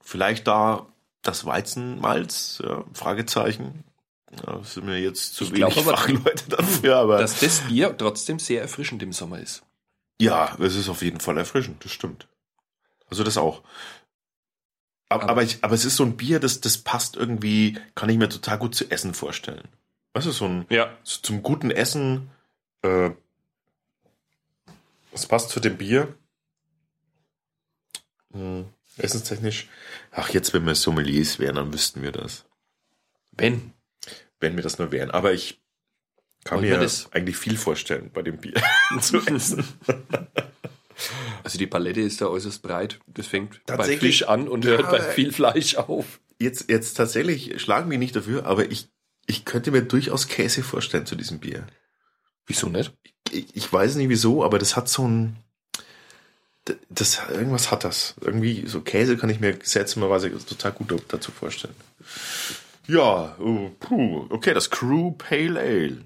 vielleicht 0.02 0.46
da 0.46 0.86
das 1.22 1.44
Weizenmalz, 1.44 2.62
ja, 2.64 2.84
Fragezeichen. 2.94 3.84
Ja, 4.32 4.56
das 4.58 4.74
sind 4.74 4.86
mir 4.86 4.98
jetzt 4.98 5.34
zu 5.34 5.44
Ich 5.44 5.52
wenig 5.52 5.74
glaub 5.74 5.84
Fachleute 5.84 6.48
dafür, 6.48 6.96
aber 6.96 7.18
dass 7.18 7.38
das 7.40 7.60
Bier 7.60 7.96
trotzdem 7.96 8.38
sehr 8.38 8.60
erfrischend 8.62 9.02
im 9.02 9.12
Sommer 9.12 9.38
ist. 9.38 9.62
ja, 10.20 10.56
es 10.60 10.74
ist 10.74 10.88
auf 10.88 11.02
jeden 11.02 11.20
Fall 11.20 11.36
erfrischend, 11.38 11.84
das 11.84 11.92
stimmt. 11.92 12.26
Also 13.08 13.22
das 13.24 13.36
auch. 13.36 13.62
Aber, 15.08 15.22
Aber- 15.24 15.30
aber, 15.32 15.42
ich, 15.42 15.62
aber 15.62 15.74
es 15.74 15.84
ist 15.84 15.96
so 15.96 16.04
ein 16.04 16.16
Bier, 16.16 16.40
das, 16.40 16.60
das 16.60 16.78
passt 16.78 17.16
irgendwie, 17.16 17.78
kann 17.94 18.08
ich 18.08 18.18
mir 18.18 18.28
total 18.28 18.58
gut 18.58 18.74
zu 18.74 18.90
essen 18.90 19.14
vorstellen. 19.14 19.68
Weißt 20.16 20.26
du, 20.26 20.30
so 20.30 20.46
ein, 20.46 20.64
Ja. 20.70 20.96
so 21.02 21.20
zum 21.20 21.42
guten 21.42 21.70
Essen, 21.70 22.30
äh, 22.80 23.10
es 25.12 25.26
passt 25.26 25.50
zu 25.50 25.60
dem 25.60 25.76
Bier. 25.76 26.14
Hm. 28.32 28.64
Essenstechnisch. 28.96 29.68
Ach, 30.12 30.30
jetzt, 30.30 30.54
wenn 30.54 30.64
wir 30.64 30.74
Sommeliers 30.74 31.38
wären, 31.38 31.56
dann 31.56 31.70
wüssten 31.74 32.00
wir 32.02 32.12
das. 32.12 32.46
Wenn. 33.32 33.74
Wenn 34.40 34.56
wir 34.56 34.62
das 34.62 34.78
nur 34.78 34.90
wären. 34.90 35.10
Aber 35.10 35.34
ich 35.34 35.60
kann 36.44 36.62
wir 36.62 36.76
mir 36.76 36.80
das? 36.80 37.12
eigentlich 37.12 37.36
viel 37.36 37.58
vorstellen 37.58 38.10
bei 38.10 38.22
dem 38.22 38.38
Bier 38.38 38.54
zu 39.02 39.18
essen. 39.26 39.68
Also 41.44 41.58
die 41.58 41.66
Palette 41.66 42.00
ist 42.00 42.22
da 42.22 42.28
äußerst 42.28 42.62
breit. 42.62 43.00
Das 43.06 43.26
fängt 43.26 43.62
bei? 43.66 43.98
Fisch 43.98 44.22
an 44.22 44.48
und 44.48 44.64
hört 44.64 44.80
Ja, 44.80 44.90
bei 44.90 45.00
aber- 45.02 45.10
viel 45.12 45.30
Fleisch 45.30 45.74
auf. 45.74 46.20
Jetzt, 46.38 46.70
jetzt 46.70 46.94
tatsächlich 46.94 47.60
schlagen 47.60 47.90
wir 47.90 47.98
nicht 47.98 48.16
dafür, 48.16 48.46
aber 48.46 48.70
ich, 48.70 48.88
ich 49.26 49.44
könnte 49.44 49.70
mir 49.70 49.82
durchaus 49.82 50.28
Käse 50.28 50.62
vorstellen 50.62 51.06
zu 51.06 51.16
diesem 51.16 51.40
Bier. 51.40 51.66
Wieso 52.46 52.68
nicht? 52.68 52.92
Ich, 53.30 53.54
ich 53.56 53.72
weiß 53.72 53.96
nicht 53.96 54.08
wieso, 54.08 54.44
aber 54.44 54.58
das 54.58 54.76
hat 54.76 54.88
so 54.88 55.06
ein, 55.06 55.36
das, 56.88 57.20
irgendwas 57.30 57.70
hat 57.70 57.84
das. 57.84 58.14
Irgendwie, 58.20 58.66
so 58.66 58.80
Käse 58.80 59.16
kann 59.16 59.30
ich 59.30 59.40
mir 59.40 59.58
seltsamerweise 59.62 60.30
total 60.44 60.72
gut 60.72 61.04
dazu 61.08 61.32
vorstellen. 61.32 61.74
Ja, 62.86 63.36
oh, 63.40 63.70
puh, 63.80 64.26
okay, 64.30 64.54
das 64.54 64.70
Crew 64.70 65.12
Pale 65.12 65.58
Ale. 65.58 66.04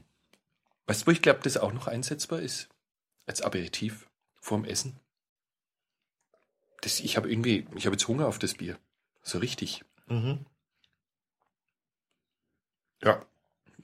Weißt 0.86 1.02
du, 1.02 1.06
wo 1.06 1.10
ich 1.10 1.22
glaube, 1.22 1.40
das 1.42 1.56
auch 1.56 1.72
noch 1.72 1.86
einsetzbar 1.86 2.40
ist? 2.40 2.68
Als 3.26 3.42
Aperitif 3.42 4.08
vorm 4.40 4.64
Essen. 4.64 4.98
Das, 6.80 7.00
ich 7.00 7.16
habe 7.16 7.30
irgendwie, 7.30 7.66
ich 7.76 7.84
habe 7.84 7.94
jetzt 7.94 8.08
Hunger 8.08 8.26
auf 8.26 8.38
das 8.38 8.54
Bier. 8.54 8.78
So 9.22 9.38
richtig, 9.38 9.84
Ja, 13.02 13.25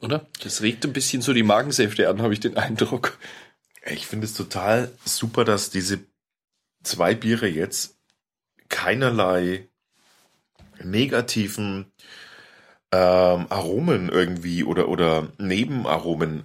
oder? 0.01 0.27
Das 0.43 0.63
regt 0.63 0.85
ein 0.85 0.93
bisschen 0.93 1.23
so 1.23 1.33
die 1.33 1.43
Magensäfte 1.43 2.09
an, 2.09 2.23
habe 2.23 2.35
ich 2.35 2.41
den 2.41 2.57
Eindruck. 2.57 3.19
ich 3.87 4.07
finde 4.07 4.27
es 4.27 4.35
total 4.35 4.93
super, 5.05 5.45
dass 5.45 5.71
diese 5.71 6.01
zwei 6.83 7.15
Biere 7.15 7.49
jetzt 7.49 7.97
keinerlei 8.69 9.69
negativen 10.83 11.93
ähm, 12.93 13.47
Aromen 13.49 14.09
irgendwie 14.09 14.65
oder, 14.65 14.89
oder 14.89 15.33
Nebenaromen 15.39 16.43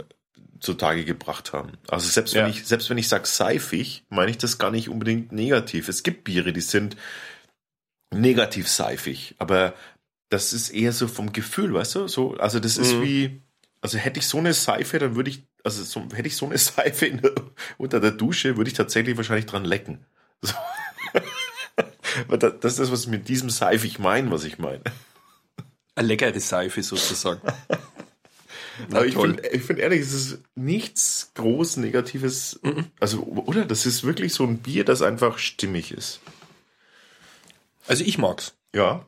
zutage 0.59 1.05
gebracht 1.05 1.53
haben. 1.53 1.77
Also 1.87 2.07
selbst 2.07 2.33
wenn 2.35 2.41
Ja. 2.45 2.49
ich, 2.49 2.65
selbst 2.65 2.89
wenn 2.89 2.97
ich 2.97 3.07
sage 3.07 3.27
seifig, 3.27 4.03
meine 4.09 4.31
ich 4.31 4.37
das 4.37 4.57
gar 4.57 4.71
nicht 4.71 4.89
unbedingt 4.89 5.31
negativ. 5.31 5.89
Es 5.89 6.03
gibt 6.03 6.23
Biere, 6.23 6.53
die 6.53 6.61
sind 6.61 6.95
negativ 8.13 8.67
seifig, 8.67 9.35
aber 9.39 9.73
das 10.31 10.53
ist 10.53 10.69
eher 10.69 10.93
so 10.93 11.07
vom 11.07 11.31
Gefühl, 11.33 11.73
weißt 11.73 11.95
du? 11.95 12.07
So, 12.07 12.35
also 12.37 12.59
das 12.59 12.77
ist 12.77 12.93
Mhm. 12.95 13.01
wie, 13.03 13.41
also 13.81 13.97
hätte 13.97 14.19
ich 14.19 14.27
so 14.27 14.37
eine 14.39 14.53
Seife, 14.53 14.97
dann 14.97 15.15
würde 15.15 15.29
ich, 15.29 15.43
also 15.63 15.83
so, 15.83 16.01
hätte 16.13 16.27
ich 16.27 16.35
so 16.35 16.47
eine 16.47 16.57
Seife 16.57 17.11
der, 17.11 17.33
unter 17.77 17.99
der 17.99 18.11
Dusche, 18.11 18.57
würde 18.57 18.69
ich 18.69 18.75
tatsächlich 18.75 19.17
wahrscheinlich 19.17 19.45
dran 19.45 19.65
lecken. 19.65 20.05
So. 22.27 22.37
Das 22.37 22.73
ist 22.73 22.79
das, 22.79 22.91
was 22.91 23.01
ich 23.03 23.07
mit 23.07 23.29
diesem 23.29 23.49
seifig 23.49 23.97
meine, 23.99 24.31
was 24.31 24.43
ich 24.43 24.57
meine. 24.59 24.81
Eine 25.95 26.07
leckere 26.07 26.39
Seife 26.39 26.83
sozusagen. 26.83 27.41
Na, 28.89 28.97
Aber 28.97 29.05
ich 29.05 29.15
finde 29.15 29.47
ich 29.49 29.61
find 29.63 29.79
ehrlich, 29.79 30.01
es 30.01 30.13
ist 30.13 30.39
nichts 30.55 31.31
groß 31.35 31.77
Negatives. 31.77 32.59
Also, 32.99 33.23
oder? 33.23 33.65
Das 33.65 33.85
ist 33.85 34.03
wirklich 34.03 34.33
so 34.33 34.43
ein 34.43 34.57
Bier, 34.57 34.83
das 34.83 35.01
einfach 35.01 35.37
stimmig 35.37 35.91
ist. 35.91 36.19
Also 37.87 38.03
ich 38.03 38.17
mag's. 38.17 38.53
Ja. 38.73 39.05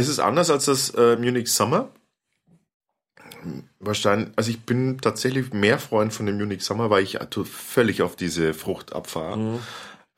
Es 0.00 0.08
ist 0.08 0.18
anders 0.18 0.50
als 0.50 0.64
das 0.64 0.90
äh, 0.90 1.16
Munich 1.16 1.52
Summer. 1.52 1.90
Wahrscheinlich, 3.78 4.28
also 4.36 4.50
ich 4.50 4.60
bin 4.60 4.98
tatsächlich 4.98 5.52
mehr 5.52 5.78
Freund 5.78 6.12
von 6.12 6.26
dem 6.26 6.36
Munich 6.36 6.62
Summer, 6.62 6.90
weil 6.90 7.02
ich 7.02 7.18
völlig 7.44 8.02
auf 8.02 8.16
diese 8.16 8.52
Frucht 8.54 8.92
abfahre. 8.94 9.60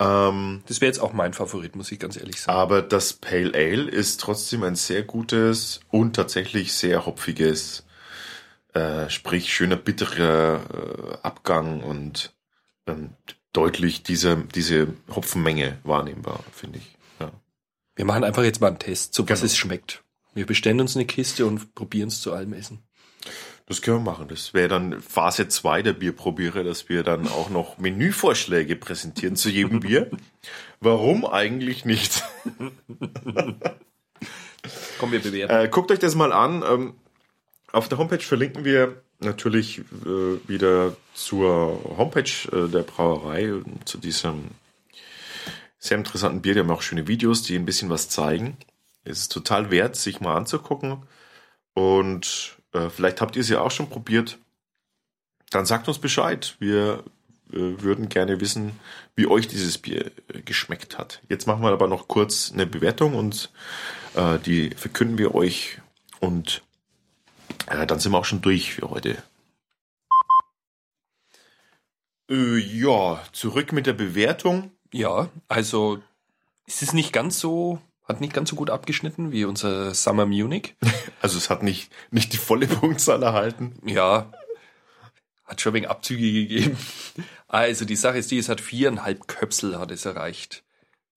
Ähm, 0.01 0.63
Das 0.67 0.81
wäre 0.81 0.89
jetzt 0.89 1.01
auch 1.01 1.13
mein 1.13 1.33
Favorit, 1.33 1.77
muss 1.77 1.93
ich 1.93 1.99
ganz 1.99 2.17
ehrlich 2.17 2.41
sagen. 2.41 2.59
aber 2.59 2.83
das 2.83 3.13
Pale 3.13 3.53
Ale 3.55 3.91
ist 3.91 4.21
trotzdem 4.21 4.63
ein 4.65 4.75
sehr 4.75 5.03
gutes 5.03 5.81
und 5.91 6.17
tatsächlich 6.17 6.73
sehr 6.73 7.07
hopfiges, 7.07 7.85
äh, 8.75 9.09
sprich 9.11 9.53
schöner 9.53 9.77
bitterer 9.77 10.61
äh, 10.61 11.17
Abgang 11.23 11.83
und 11.83 12.33
ähm, 12.87 13.11
deutlich 13.53 14.03
diese, 14.03 14.37
diese 14.55 14.89
Hopfenmenge 15.15 15.79
wahrnehmbar, 15.85 16.41
finde 16.53 16.79
ich. 16.79 16.97
Wir 17.95 18.05
machen 18.05 18.25
einfach 18.25 18.43
jetzt 18.43 18.61
mal 18.61 18.69
einen 18.69 18.79
Test, 18.79 19.15
so 19.15 19.29
was 19.29 19.41
Genau. 19.41 19.47
es 19.47 19.57
schmeckt. 19.57 20.03
Wir 20.35 20.47
bestellen 20.47 20.81
uns 20.81 20.97
eine 20.97 21.05
Kiste 21.05 21.45
und 21.47 21.75
probieren 21.75 22.09
es 22.09 22.21
zu 22.23 22.33
allem 22.33 22.53
Essen. 22.55 22.83
Das 23.67 23.81
können 23.83 23.99
wir 23.99 24.11
machen. 24.13 24.29
Das 24.29 24.55
wäre 24.55 24.69
dann 24.69 25.01
Phase 25.01 25.49
2 25.49 25.83
der 25.83 25.93
Bierprobiere, 25.93 26.65
dass 26.65 26.89
wir 26.89 27.03
dann 27.03 27.29
auch 27.29 27.49
noch 27.51 27.79
Menüvorschläge 27.79 28.77
präsentieren 28.77 29.37
zu 29.37 29.51
jedem 29.51 29.81
Bier. 29.81 30.11
Warum 30.81 31.25
eigentlich 31.27 31.85
nicht? 31.85 32.23
Komm, 34.99 35.13
wir 35.13 35.21
bewerten. 35.21 35.55
Äh, 35.55 35.69
guckt 35.69 35.91
euch 35.91 35.99
das 35.99 36.15
mal 36.15 36.33
an. 36.33 36.65
Ähm, 36.69 36.95
auf 37.73 37.89
der 37.89 37.99
Homepage 37.99 38.21
verlinken 38.21 38.65
wir 38.65 39.03
natürlich 39.21 39.79
äh, 39.79 40.49
wieder 40.49 40.97
zur 41.15 41.97
Homepage 41.97 42.31
äh, 42.53 42.69
der 42.69 42.83
Brauerei, 42.83 43.53
zu 43.85 43.99
diesem 43.99 44.45
sehr 45.93 45.99
interessanten 45.99 46.41
Bier. 46.41 46.55
Die 46.55 46.61
haben 46.61 46.71
auch 46.71 46.81
schöne 46.81 47.07
Videos, 47.07 47.43
die 47.43 47.55
ein 47.55 47.67
bisschen 47.67 47.91
was 47.91 48.09
zeigen. 48.09 48.57
Es 49.05 49.19
ist 49.19 49.33
total 49.33 49.71
wert, 49.71 49.95
sich 49.95 50.23
mal 50.23 50.35
anzugucken. 50.35 51.03
Und 51.75 52.57
äh, 52.73 52.89
vielleicht 52.89 53.21
habt 53.21 53.37
ihr 53.37 53.43
es 53.43 53.51
ja 53.51 53.61
auch 53.61 53.71
schon 53.71 53.91
probiert. 53.91 54.39
Dann 55.51 55.67
sagt 55.67 55.89
uns 55.89 55.99
Bescheid. 55.99 56.57
Wir 56.61 57.05
äh, 57.53 57.83
würden 57.83 58.09
gerne 58.09 58.41
wissen, 58.41 58.73
wie 59.17 59.27
euch 59.27 59.49
dieses 59.49 59.77
Bier 59.77 60.13
äh, 60.33 60.41
geschmeckt 60.41 60.97
hat. 60.97 61.21
Jetzt 61.29 61.47
machen 61.47 61.63
wir 61.63 61.73
aber 61.73 61.89
noch 61.89 62.09
kurz 62.09 62.53
eine 62.53 62.65
Bewertung 62.65 63.15
und 63.15 63.51
äh, 64.15 64.39
die 64.39 64.71
verkünden 64.71 65.19
wir 65.19 65.35
euch. 65.35 65.79
Und 66.21 66.63
äh, 67.67 67.87
dann 67.87 68.01
sind 68.01 68.13
wir 68.13 68.19
auch 68.19 68.25
schon 68.25 68.41
durch 68.41 68.73
für 68.73 68.89
heute. 68.89 69.23
Äh, 72.31 72.57
ja, 72.57 73.23
zurück 73.33 73.73
mit 73.73 73.85
der 73.85 73.93
Bewertung. 73.93 74.71
Ja, 74.93 75.29
also 75.49 76.01
es 76.67 76.83
ist 76.83 76.93
nicht 76.95 77.13
ganz 77.13 77.41
so, 77.41 77.81
hat 78.07 78.21
nicht 78.21 78.33
ganz 78.35 78.51
so 78.51 78.57
gut 78.57 78.71
abgeschnitten 78.71 79.33
wie 79.33 79.45
unser 79.45 79.95
Summer 79.95 80.27
Munich. 80.27 80.75
Also 81.23 81.39
es 81.39 81.51
hat 81.51 81.63
nicht, 81.63 81.93
nicht 82.11 82.33
die 82.33 82.37
volle 82.37 82.67
Punktzahl 82.67 83.23
erhalten. 83.23 83.77
Ja, 83.87 84.33
hat 85.45 85.61
schon 85.61 85.73
wegen 85.73 85.87
Abzüge 85.87 86.33
gegeben. 86.33 86.77
Also 87.47 87.85
die 87.85 87.95
Sache 87.95 88.19
ist 88.19 88.31
die, 88.33 88.39
es 88.39 88.49
hat 88.49 88.61
viereinhalb 88.61 89.29
Köpsel 89.29 89.79
hat 89.79 89.93
es 89.93 90.05
erreicht. 90.05 90.65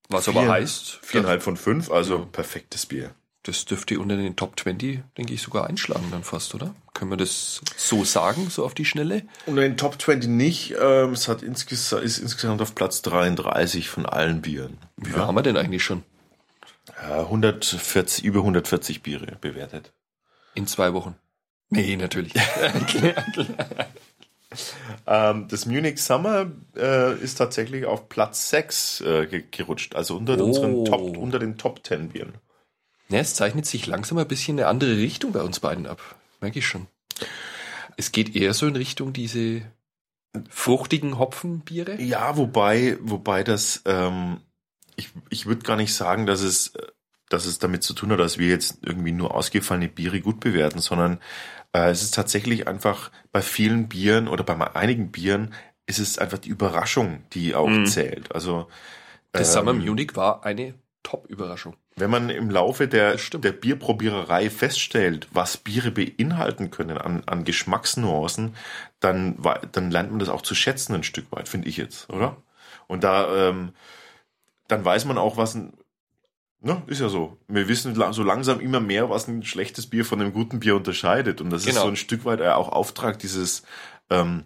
Was 0.10 0.28
aber 0.28 0.42
Vier- 0.42 0.52
heißt, 0.52 1.00
Viereinhalb 1.02 1.42
von 1.42 1.58
fünf, 1.58 1.90
also 1.90 2.28
perfektes 2.28 2.86
Bier. 2.86 3.16
Das 3.46 3.66
dürfte 3.66 4.00
unter 4.00 4.18
den 4.18 4.36
Top 4.36 4.60
20, 4.60 5.02
denke 5.18 5.34
ich, 5.34 5.42
sogar 5.42 5.68
einschlagen 5.68 6.08
dann 6.12 6.24
fast, 6.24 6.56
oder? 6.56 6.74
Können 6.94 7.12
wir 7.12 7.18
das 7.18 7.62
so 7.78 8.04
sagen, 8.04 8.50
so 8.50 8.66
auf 8.66 8.74
die 8.74 8.86
Schnelle? 8.86 9.24
In 9.46 9.56
den 9.56 9.78
Top 9.78 10.02
20 10.02 10.30
nicht. 10.30 10.74
Ähm, 10.80 11.12
es 11.14 11.28
hat 11.28 11.44
insges 11.44 11.92
ist 11.92 12.18
insgesamt 12.18 12.62
auf 12.62 12.74
Platz 12.76 13.02
33 13.04 13.90
von 13.90 14.06
allen 14.06 14.42
Bieren. 14.42 14.78
Wie 14.98 15.10
viel 15.12 15.20
haben 15.20 15.36
wir 15.36 15.44
denn 15.44 15.58
eigentlich 15.58 15.84
schon? 15.84 16.04
Äh, 17.02 17.20
140, 17.22 18.24
über 18.24 18.40
140 18.40 19.04
Biere 19.04 19.38
bewertet. 19.42 19.94
In 20.56 20.68
zwei 20.68 20.94
Wochen. 20.94 21.16
Nee, 21.70 21.96
natürlich. 21.98 22.34
Ähm, 25.06 25.48
das 25.50 25.66
Munich 25.66 26.02
Summer 26.02 26.46
äh, 26.78 27.14
ist 27.20 27.36
tatsächlich 27.36 27.86
auf 27.86 28.08
Platz 28.08 28.50
6 28.52 29.02
äh, 29.02 29.26
ge 29.28 29.44
gerutscht, 29.52 29.96
also 29.96 30.16
unter, 30.16 30.40
Oh. 30.40 30.46
unseren 30.46 30.86
Top, 30.86 31.18
unter 31.18 31.40
den 31.40 31.58
Top 31.58 31.86
10 31.86 32.10
Bieren. 32.10 32.36
Ja, 33.10 33.20
es 33.20 33.36
zeichnet 33.36 33.66
sich 33.66 33.86
langsam 33.88 34.18
ein 34.18 34.28
bisschen 34.28 34.60
eine 34.60 34.68
andere 34.68 34.98
Richtung 34.98 35.32
bei 35.32 35.42
uns 35.42 35.60
beiden 35.60 35.86
ab. 35.86 36.16
Merke 36.42 36.60
ich 36.60 36.68
schon. 36.68 36.88
Es 37.98 38.12
geht 38.12 38.36
eher 38.36 38.54
so 38.54 38.68
in 38.68 38.76
Richtung 38.76 39.14
diese 39.14 39.62
fruchtigen 40.50 41.18
Hopfenbiere. 41.18 42.02
Ja, 42.02 42.36
wobei, 42.38 42.98
wobei 43.02 43.44
das, 43.44 43.82
ähm, 43.86 44.42
ich, 44.96 45.10
ich 45.30 45.46
würde 45.46 45.62
gar 45.64 45.78
nicht 45.78 45.94
sagen, 45.94 46.26
dass 46.26 46.42
es, 46.42 46.74
dass 47.30 47.46
es 47.46 47.60
damit 47.60 47.84
zu 47.84 47.94
tun 47.94 48.12
hat, 48.12 48.20
dass 48.20 48.38
wir 48.38 48.48
jetzt 48.48 48.80
irgendwie 48.82 49.12
nur 49.12 49.34
ausgefallene 49.34 49.88
Biere 49.88 50.20
gut 50.22 50.40
bewerten, 50.40 50.80
sondern 50.80 51.20
äh, 51.74 51.90
es 51.90 52.02
ist 52.04 52.14
tatsächlich 52.14 52.68
einfach 52.68 53.12
bei 53.32 53.42
vielen 53.42 53.88
Bieren 53.88 54.28
oder 54.28 54.44
bei 54.44 54.76
einigen 54.76 55.12
Bieren 55.12 55.54
ist 55.86 56.00
es 56.00 56.18
einfach 56.18 56.40
die 56.40 56.50
Überraschung, 56.50 57.24
die 57.34 57.56
auch 57.56 57.70
Mhm. 57.70 57.86
zählt. 57.86 58.34
Also 58.34 58.68
Das 59.32 59.50
ähm, 59.50 59.54
Summer 59.54 59.74
Munich 59.74 60.16
war 60.16 60.44
eine 60.44 60.74
Top-Überraschung. 61.04 61.76
Wenn 61.98 62.10
man 62.10 62.30
im 62.30 62.50
Laufe 62.50 62.90
der, 62.90 63.16
der 63.16 63.52
Bierprobiererei 63.54 64.50
feststellt, 64.50 65.30
was 65.32 65.56
Biere 65.56 65.92
beinhalten 65.92 66.70
können 66.70 66.98
an, 66.98 67.24
an 67.26 67.46
Geschmacksnuancen, 67.46 68.56
dann, 69.00 69.38
dann 69.72 69.92
lernt 69.92 70.10
man 70.10 70.20
das 70.20 70.28
auch 70.28 70.42
zu 70.42 70.56
schätzen 70.56 70.94
ein 70.94 71.04
Stück 71.04 71.32
weit, 71.32 71.48
finde 71.48 71.70
ich 71.70 71.78
jetzt, 71.78 72.10
oder? 72.10 72.36
Und 72.88 73.06
da, 73.06 73.50
ähm, 73.50 73.72
dann 74.68 74.84
weiß 74.84 75.06
man 75.06 75.18
auch, 75.18 75.38
was 75.38 75.56
ein, 75.56 75.72
ne, 76.60 76.82
ist 76.88 77.00
ja 77.00 77.08
so. 77.08 77.38
Wir 77.48 77.70
wissen 77.70 77.96
so 77.96 78.24
langsam 78.24 78.60
immer 78.60 78.82
mehr, 78.82 79.10
was 79.10 79.30
ein 79.30 79.44
schlechtes 79.44 79.88
Bier 79.88 80.04
von 80.04 80.20
einem 80.20 80.34
guten 80.34 80.60
Bier 80.60 80.76
unterscheidet. 80.76 81.40
Und 81.40 81.50
das 81.50 81.62
ist 81.62 81.70
Genau. 81.70 81.84
so 81.84 81.88
ein 81.88 81.96
Stück 81.96 82.26
weit 82.26 82.42
auch 82.42 82.70
Auftrag 82.70 83.20
dieses, 83.20 83.64
ähm, 84.10 84.44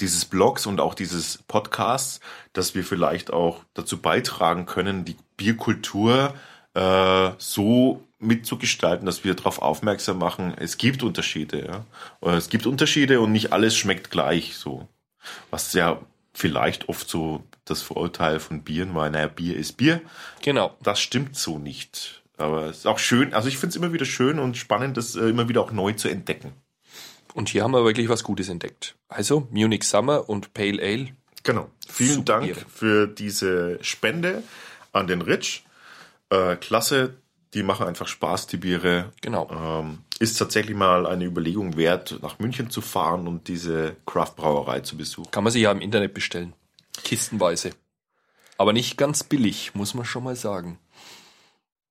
dieses 0.00 0.24
Blogs 0.24 0.66
und 0.66 0.80
auch 0.80 0.94
dieses 0.94 1.38
Podcasts, 1.46 2.20
dass 2.52 2.74
wir 2.74 2.82
vielleicht 2.82 3.32
auch 3.32 3.64
dazu 3.74 4.00
beitragen 4.02 4.66
können, 4.66 5.04
die 5.04 5.16
Bierkultur 5.36 6.34
äh, 6.80 7.32
so 7.38 8.02
mitzugestalten, 8.18 9.06
dass 9.06 9.24
wir 9.24 9.34
darauf 9.34 9.60
aufmerksam 9.60 10.18
machen, 10.18 10.54
es 10.58 10.78
gibt 10.78 11.02
Unterschiede. 11.02 11.64
Ja? 11.66 11.84
Oder 12.20 12.36
Es 12.36 12.48
gibt 12.48 12.66
Unterschiede 12.66 13.20
und 13.20 13.32
nicht 13.32 13.52
alles 13.52 13.76
schmeckt 13.76 14.10
gleich 14.10 14.56
so. 14.56 14.88
Was 15.50 15.72
ja 15.74 16.00
vielleicht 16.32 16.88
oft 16.88 17.08
so 17.08 17.44
das 17.64 17.82
Vorurteil 17.82 18.40
von 18.40 18.62
Bieren 18.62 18.94
war, 18.94 19.10
naja, 19.10 19.28
Bier 19.28 19.56
ist 19.56 19.76
Bier. 19.76 20.00
Genau. 20.42 20.74
Das 20.82 21.00
stimmt 21.00 21.36
so 21.36 21.58
nicht. 21.58 22.22
Aber 22.36 22.66
es 22.66 22.78
ist 22.78 22.86
auch 22.86 22.98
schön, 22.98 23.34
also 23.34 23.48
ich 23.48 23.58
finde 23.58 23.70
es 23.70 23.76
immer 23.76 23.92
wieder 23.92 24.06
schön 24.06 24.38
und 24.38 24.56
spannend, 24.56 24.96
das 24.96 25.14
äh, 25.16 25.28
immer 25.28 25.48
wieder 25.48 25.60
auch 25.60 25.72
neu 25.72 25.92
zu 25.92 26.08
entdecken. 26.08 26.52
Und 27.34 27.50
hier 27.50 27.62
haben 27.62 27.72
wir 27.72 27.84
wirklich 27.84 28.08
was 28.08 28.24
Gutes 28.24 28.48
entdeckt. 28.48 28.96
Also 29.08 29.46
Munich 29.50 29.84
Summer 29.84 30.28
und 30.28 30.54
Pale 30.54 30.82
Ale. 30.82 31.08
Genau. 31.42 31.70
Vielen 31.86 32.16
Super 32.16 32.32
Dank 32.32 32.44
Biere. 32.44 32.60
für 32.68 33.06
diese 33.06 33.78
Spende 33.82 34.42
an 34.92 35.06
den 35.06 35.20
Rich. 35.22 35.64
Äh, 36.30 36.56
klasse, 36.56 37.14
die 37.54 37.62
machen 37.62 37.86
einfach 37.86 38.06
Spaß, 38.08 38.46
die 38.46 38.56
Biere. 38.56 39.12
Genau. 39.20 39.50
Ähm, 39.50 39.98
ist 40.18 40.38
tatsächlich 40.38 40.76
mal 40.76 41.06
eine 41.06 41.24
Überlegung 41.24 41.76
wert, 41.76 42.18
nach 42.22 42.38
München 42.38 42.70
zu 42.70 42.80
fahren 42.80 43.26
und 43.26 43.48
diese 43.48 43.96
Craft-Brauerei 44.06 44.80
zu 44.80 44.96
besuchen. 44.96 45.30
Kann 45.30 45.44
man 45.44 45.52
sich 45.52 45.62
ja 45.62 45.72
im 45.72 45.80
Internet 45.80 46.14
bestellen. 46.14 46.52
Kistenweise. 47.02 47.70
Aber 48.58 48.72
nicht 48.72 48.96
ganz 48.98 49.24
billig, 49.24 49.74
muss 49.74 49.94
man 49.94 50.04
schon 50.04 50.22
mal 50.24 50.36
sagen. 50.36 50.78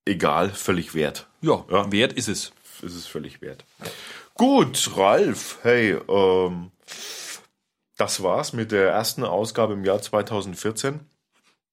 Egal, 0.06 0.50
völlig 0.50 0.94
wert. 0.94 1.28
Ja, 1.42 1.66
Ja. 1.70 1.92
wert 1.92 2.14
ist 2.14 2.30
es. 2.30 2.52
Ist 2.82 2.96
es 2.96 3.08
völlig 3.08 3.42
wert. 3.42 3.66
Gut, 4.36 4.92
Ralf, 4.96 5.58
hey, 5.64 5.98
ähm, 6.08 6.72
das 7.98 8.24
war's 8.24 8.54
mit 8.54 8.72
der 8.72 8.92
ersten 8.92 9.26
Ausgabe 9.26 9.74
im 9.74 9.84
Jahr 9.84 10.02
2014. 10.02 11.02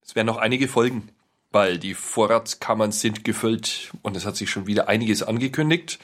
Es 0.03 0.17
werden 0.17 0.27
noch 0.27 0.39
einige 0.39 0.67
Folgen, 0.67 1.09
weil 1.53 1.79
die 1.79 1.95
Vorratskammern 1.95 2.93
sind 2.93 3.25
gefüllt 3.25 3.93
und 4.03 4.17
es 4.17 4.27
hat 4.27 4.37
sich 4.37 4.51
schon 4.51 4.67
wieder 4.67 4.89
einiges 4.89 5.23
angekündigt. 5.23 5.99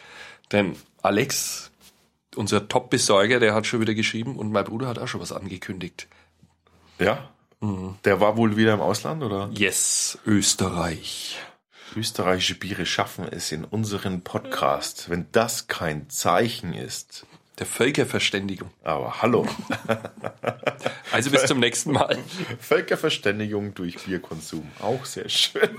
Denn 0.50 0.76
Alex, 1.02 1.70
unser 2.36 2.68
Top-Besorger, 2.68 3.40
der 3.40 3.54
hat 3.54 3.66
schon 3.66 3.80
wieder 3.80 3.94
geschrieben 3.94 4.36
und 4.36 4.52
mein 4.52 4.64
Bruder 4.64 4.88
hat 4.88 4.98
auch 4.98 5.08
schon 5.08 5.20
was 5.20 5.32
angekündigt. 5.32 6.08
Ja? 6.98 7.28
Der 8.04 8.20
war 8.20 8.36
wohl 8.36 8.56
wieder 8.56 8.74
im 8.74 8.80
Ausland, 8.80 9.22
oder? 9.22 9.50
Yes, 9.52 10.18
Österreich. 10.26 11.38
Österreichische 11.94 12.54
Biere 12.54 12.86
schaffen 12.86 13.28
es 13.30 13.52
in 13.52 13.64
unseren 13.64 14.22
Podcast, 14.22 15.10
wenn 15.10 15.26
das 15.32 15.68
kein 15.68 16.08
Zeichen 16.08 16.72
ist. 16.72 17.26
Der 17.58 17.66
Völkerverständigung. 17.66 18.70
Aber 18.82 19.20
hallo, 19.22 19.46
Also 21.12 21.30
bis 21.30 21.44
zum 21.44 21.60
nächsten 21.60 21.92
Mal. 21.92 22.18
Völkerverständigung 22.58 23.74
durch 23.74 23.98
Bierkonsum, 24.04 24.70
auch 24.80 25.04
sehr 25.04 25.28
schön. 25.28 25.76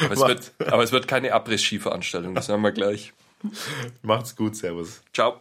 Aber 0.00 0.14
es 0.14 0.20
wird, 0.20 0.52
aber 0.58 0.82
es 0.82 0.90
wird 0.92 1.06
keine 1.06 1.32
Abriss-Ski-Veranstaltung, 1.32 2.34
das 2.34 2.46
sagen 2.46 2.62
wir 2.62 2.72
gleich. 2.72 3.12
Macht's 4.02 4.34
gut, 4.34 4.56
Servus. 4.56 5.02
Ciao. 5.12 5.40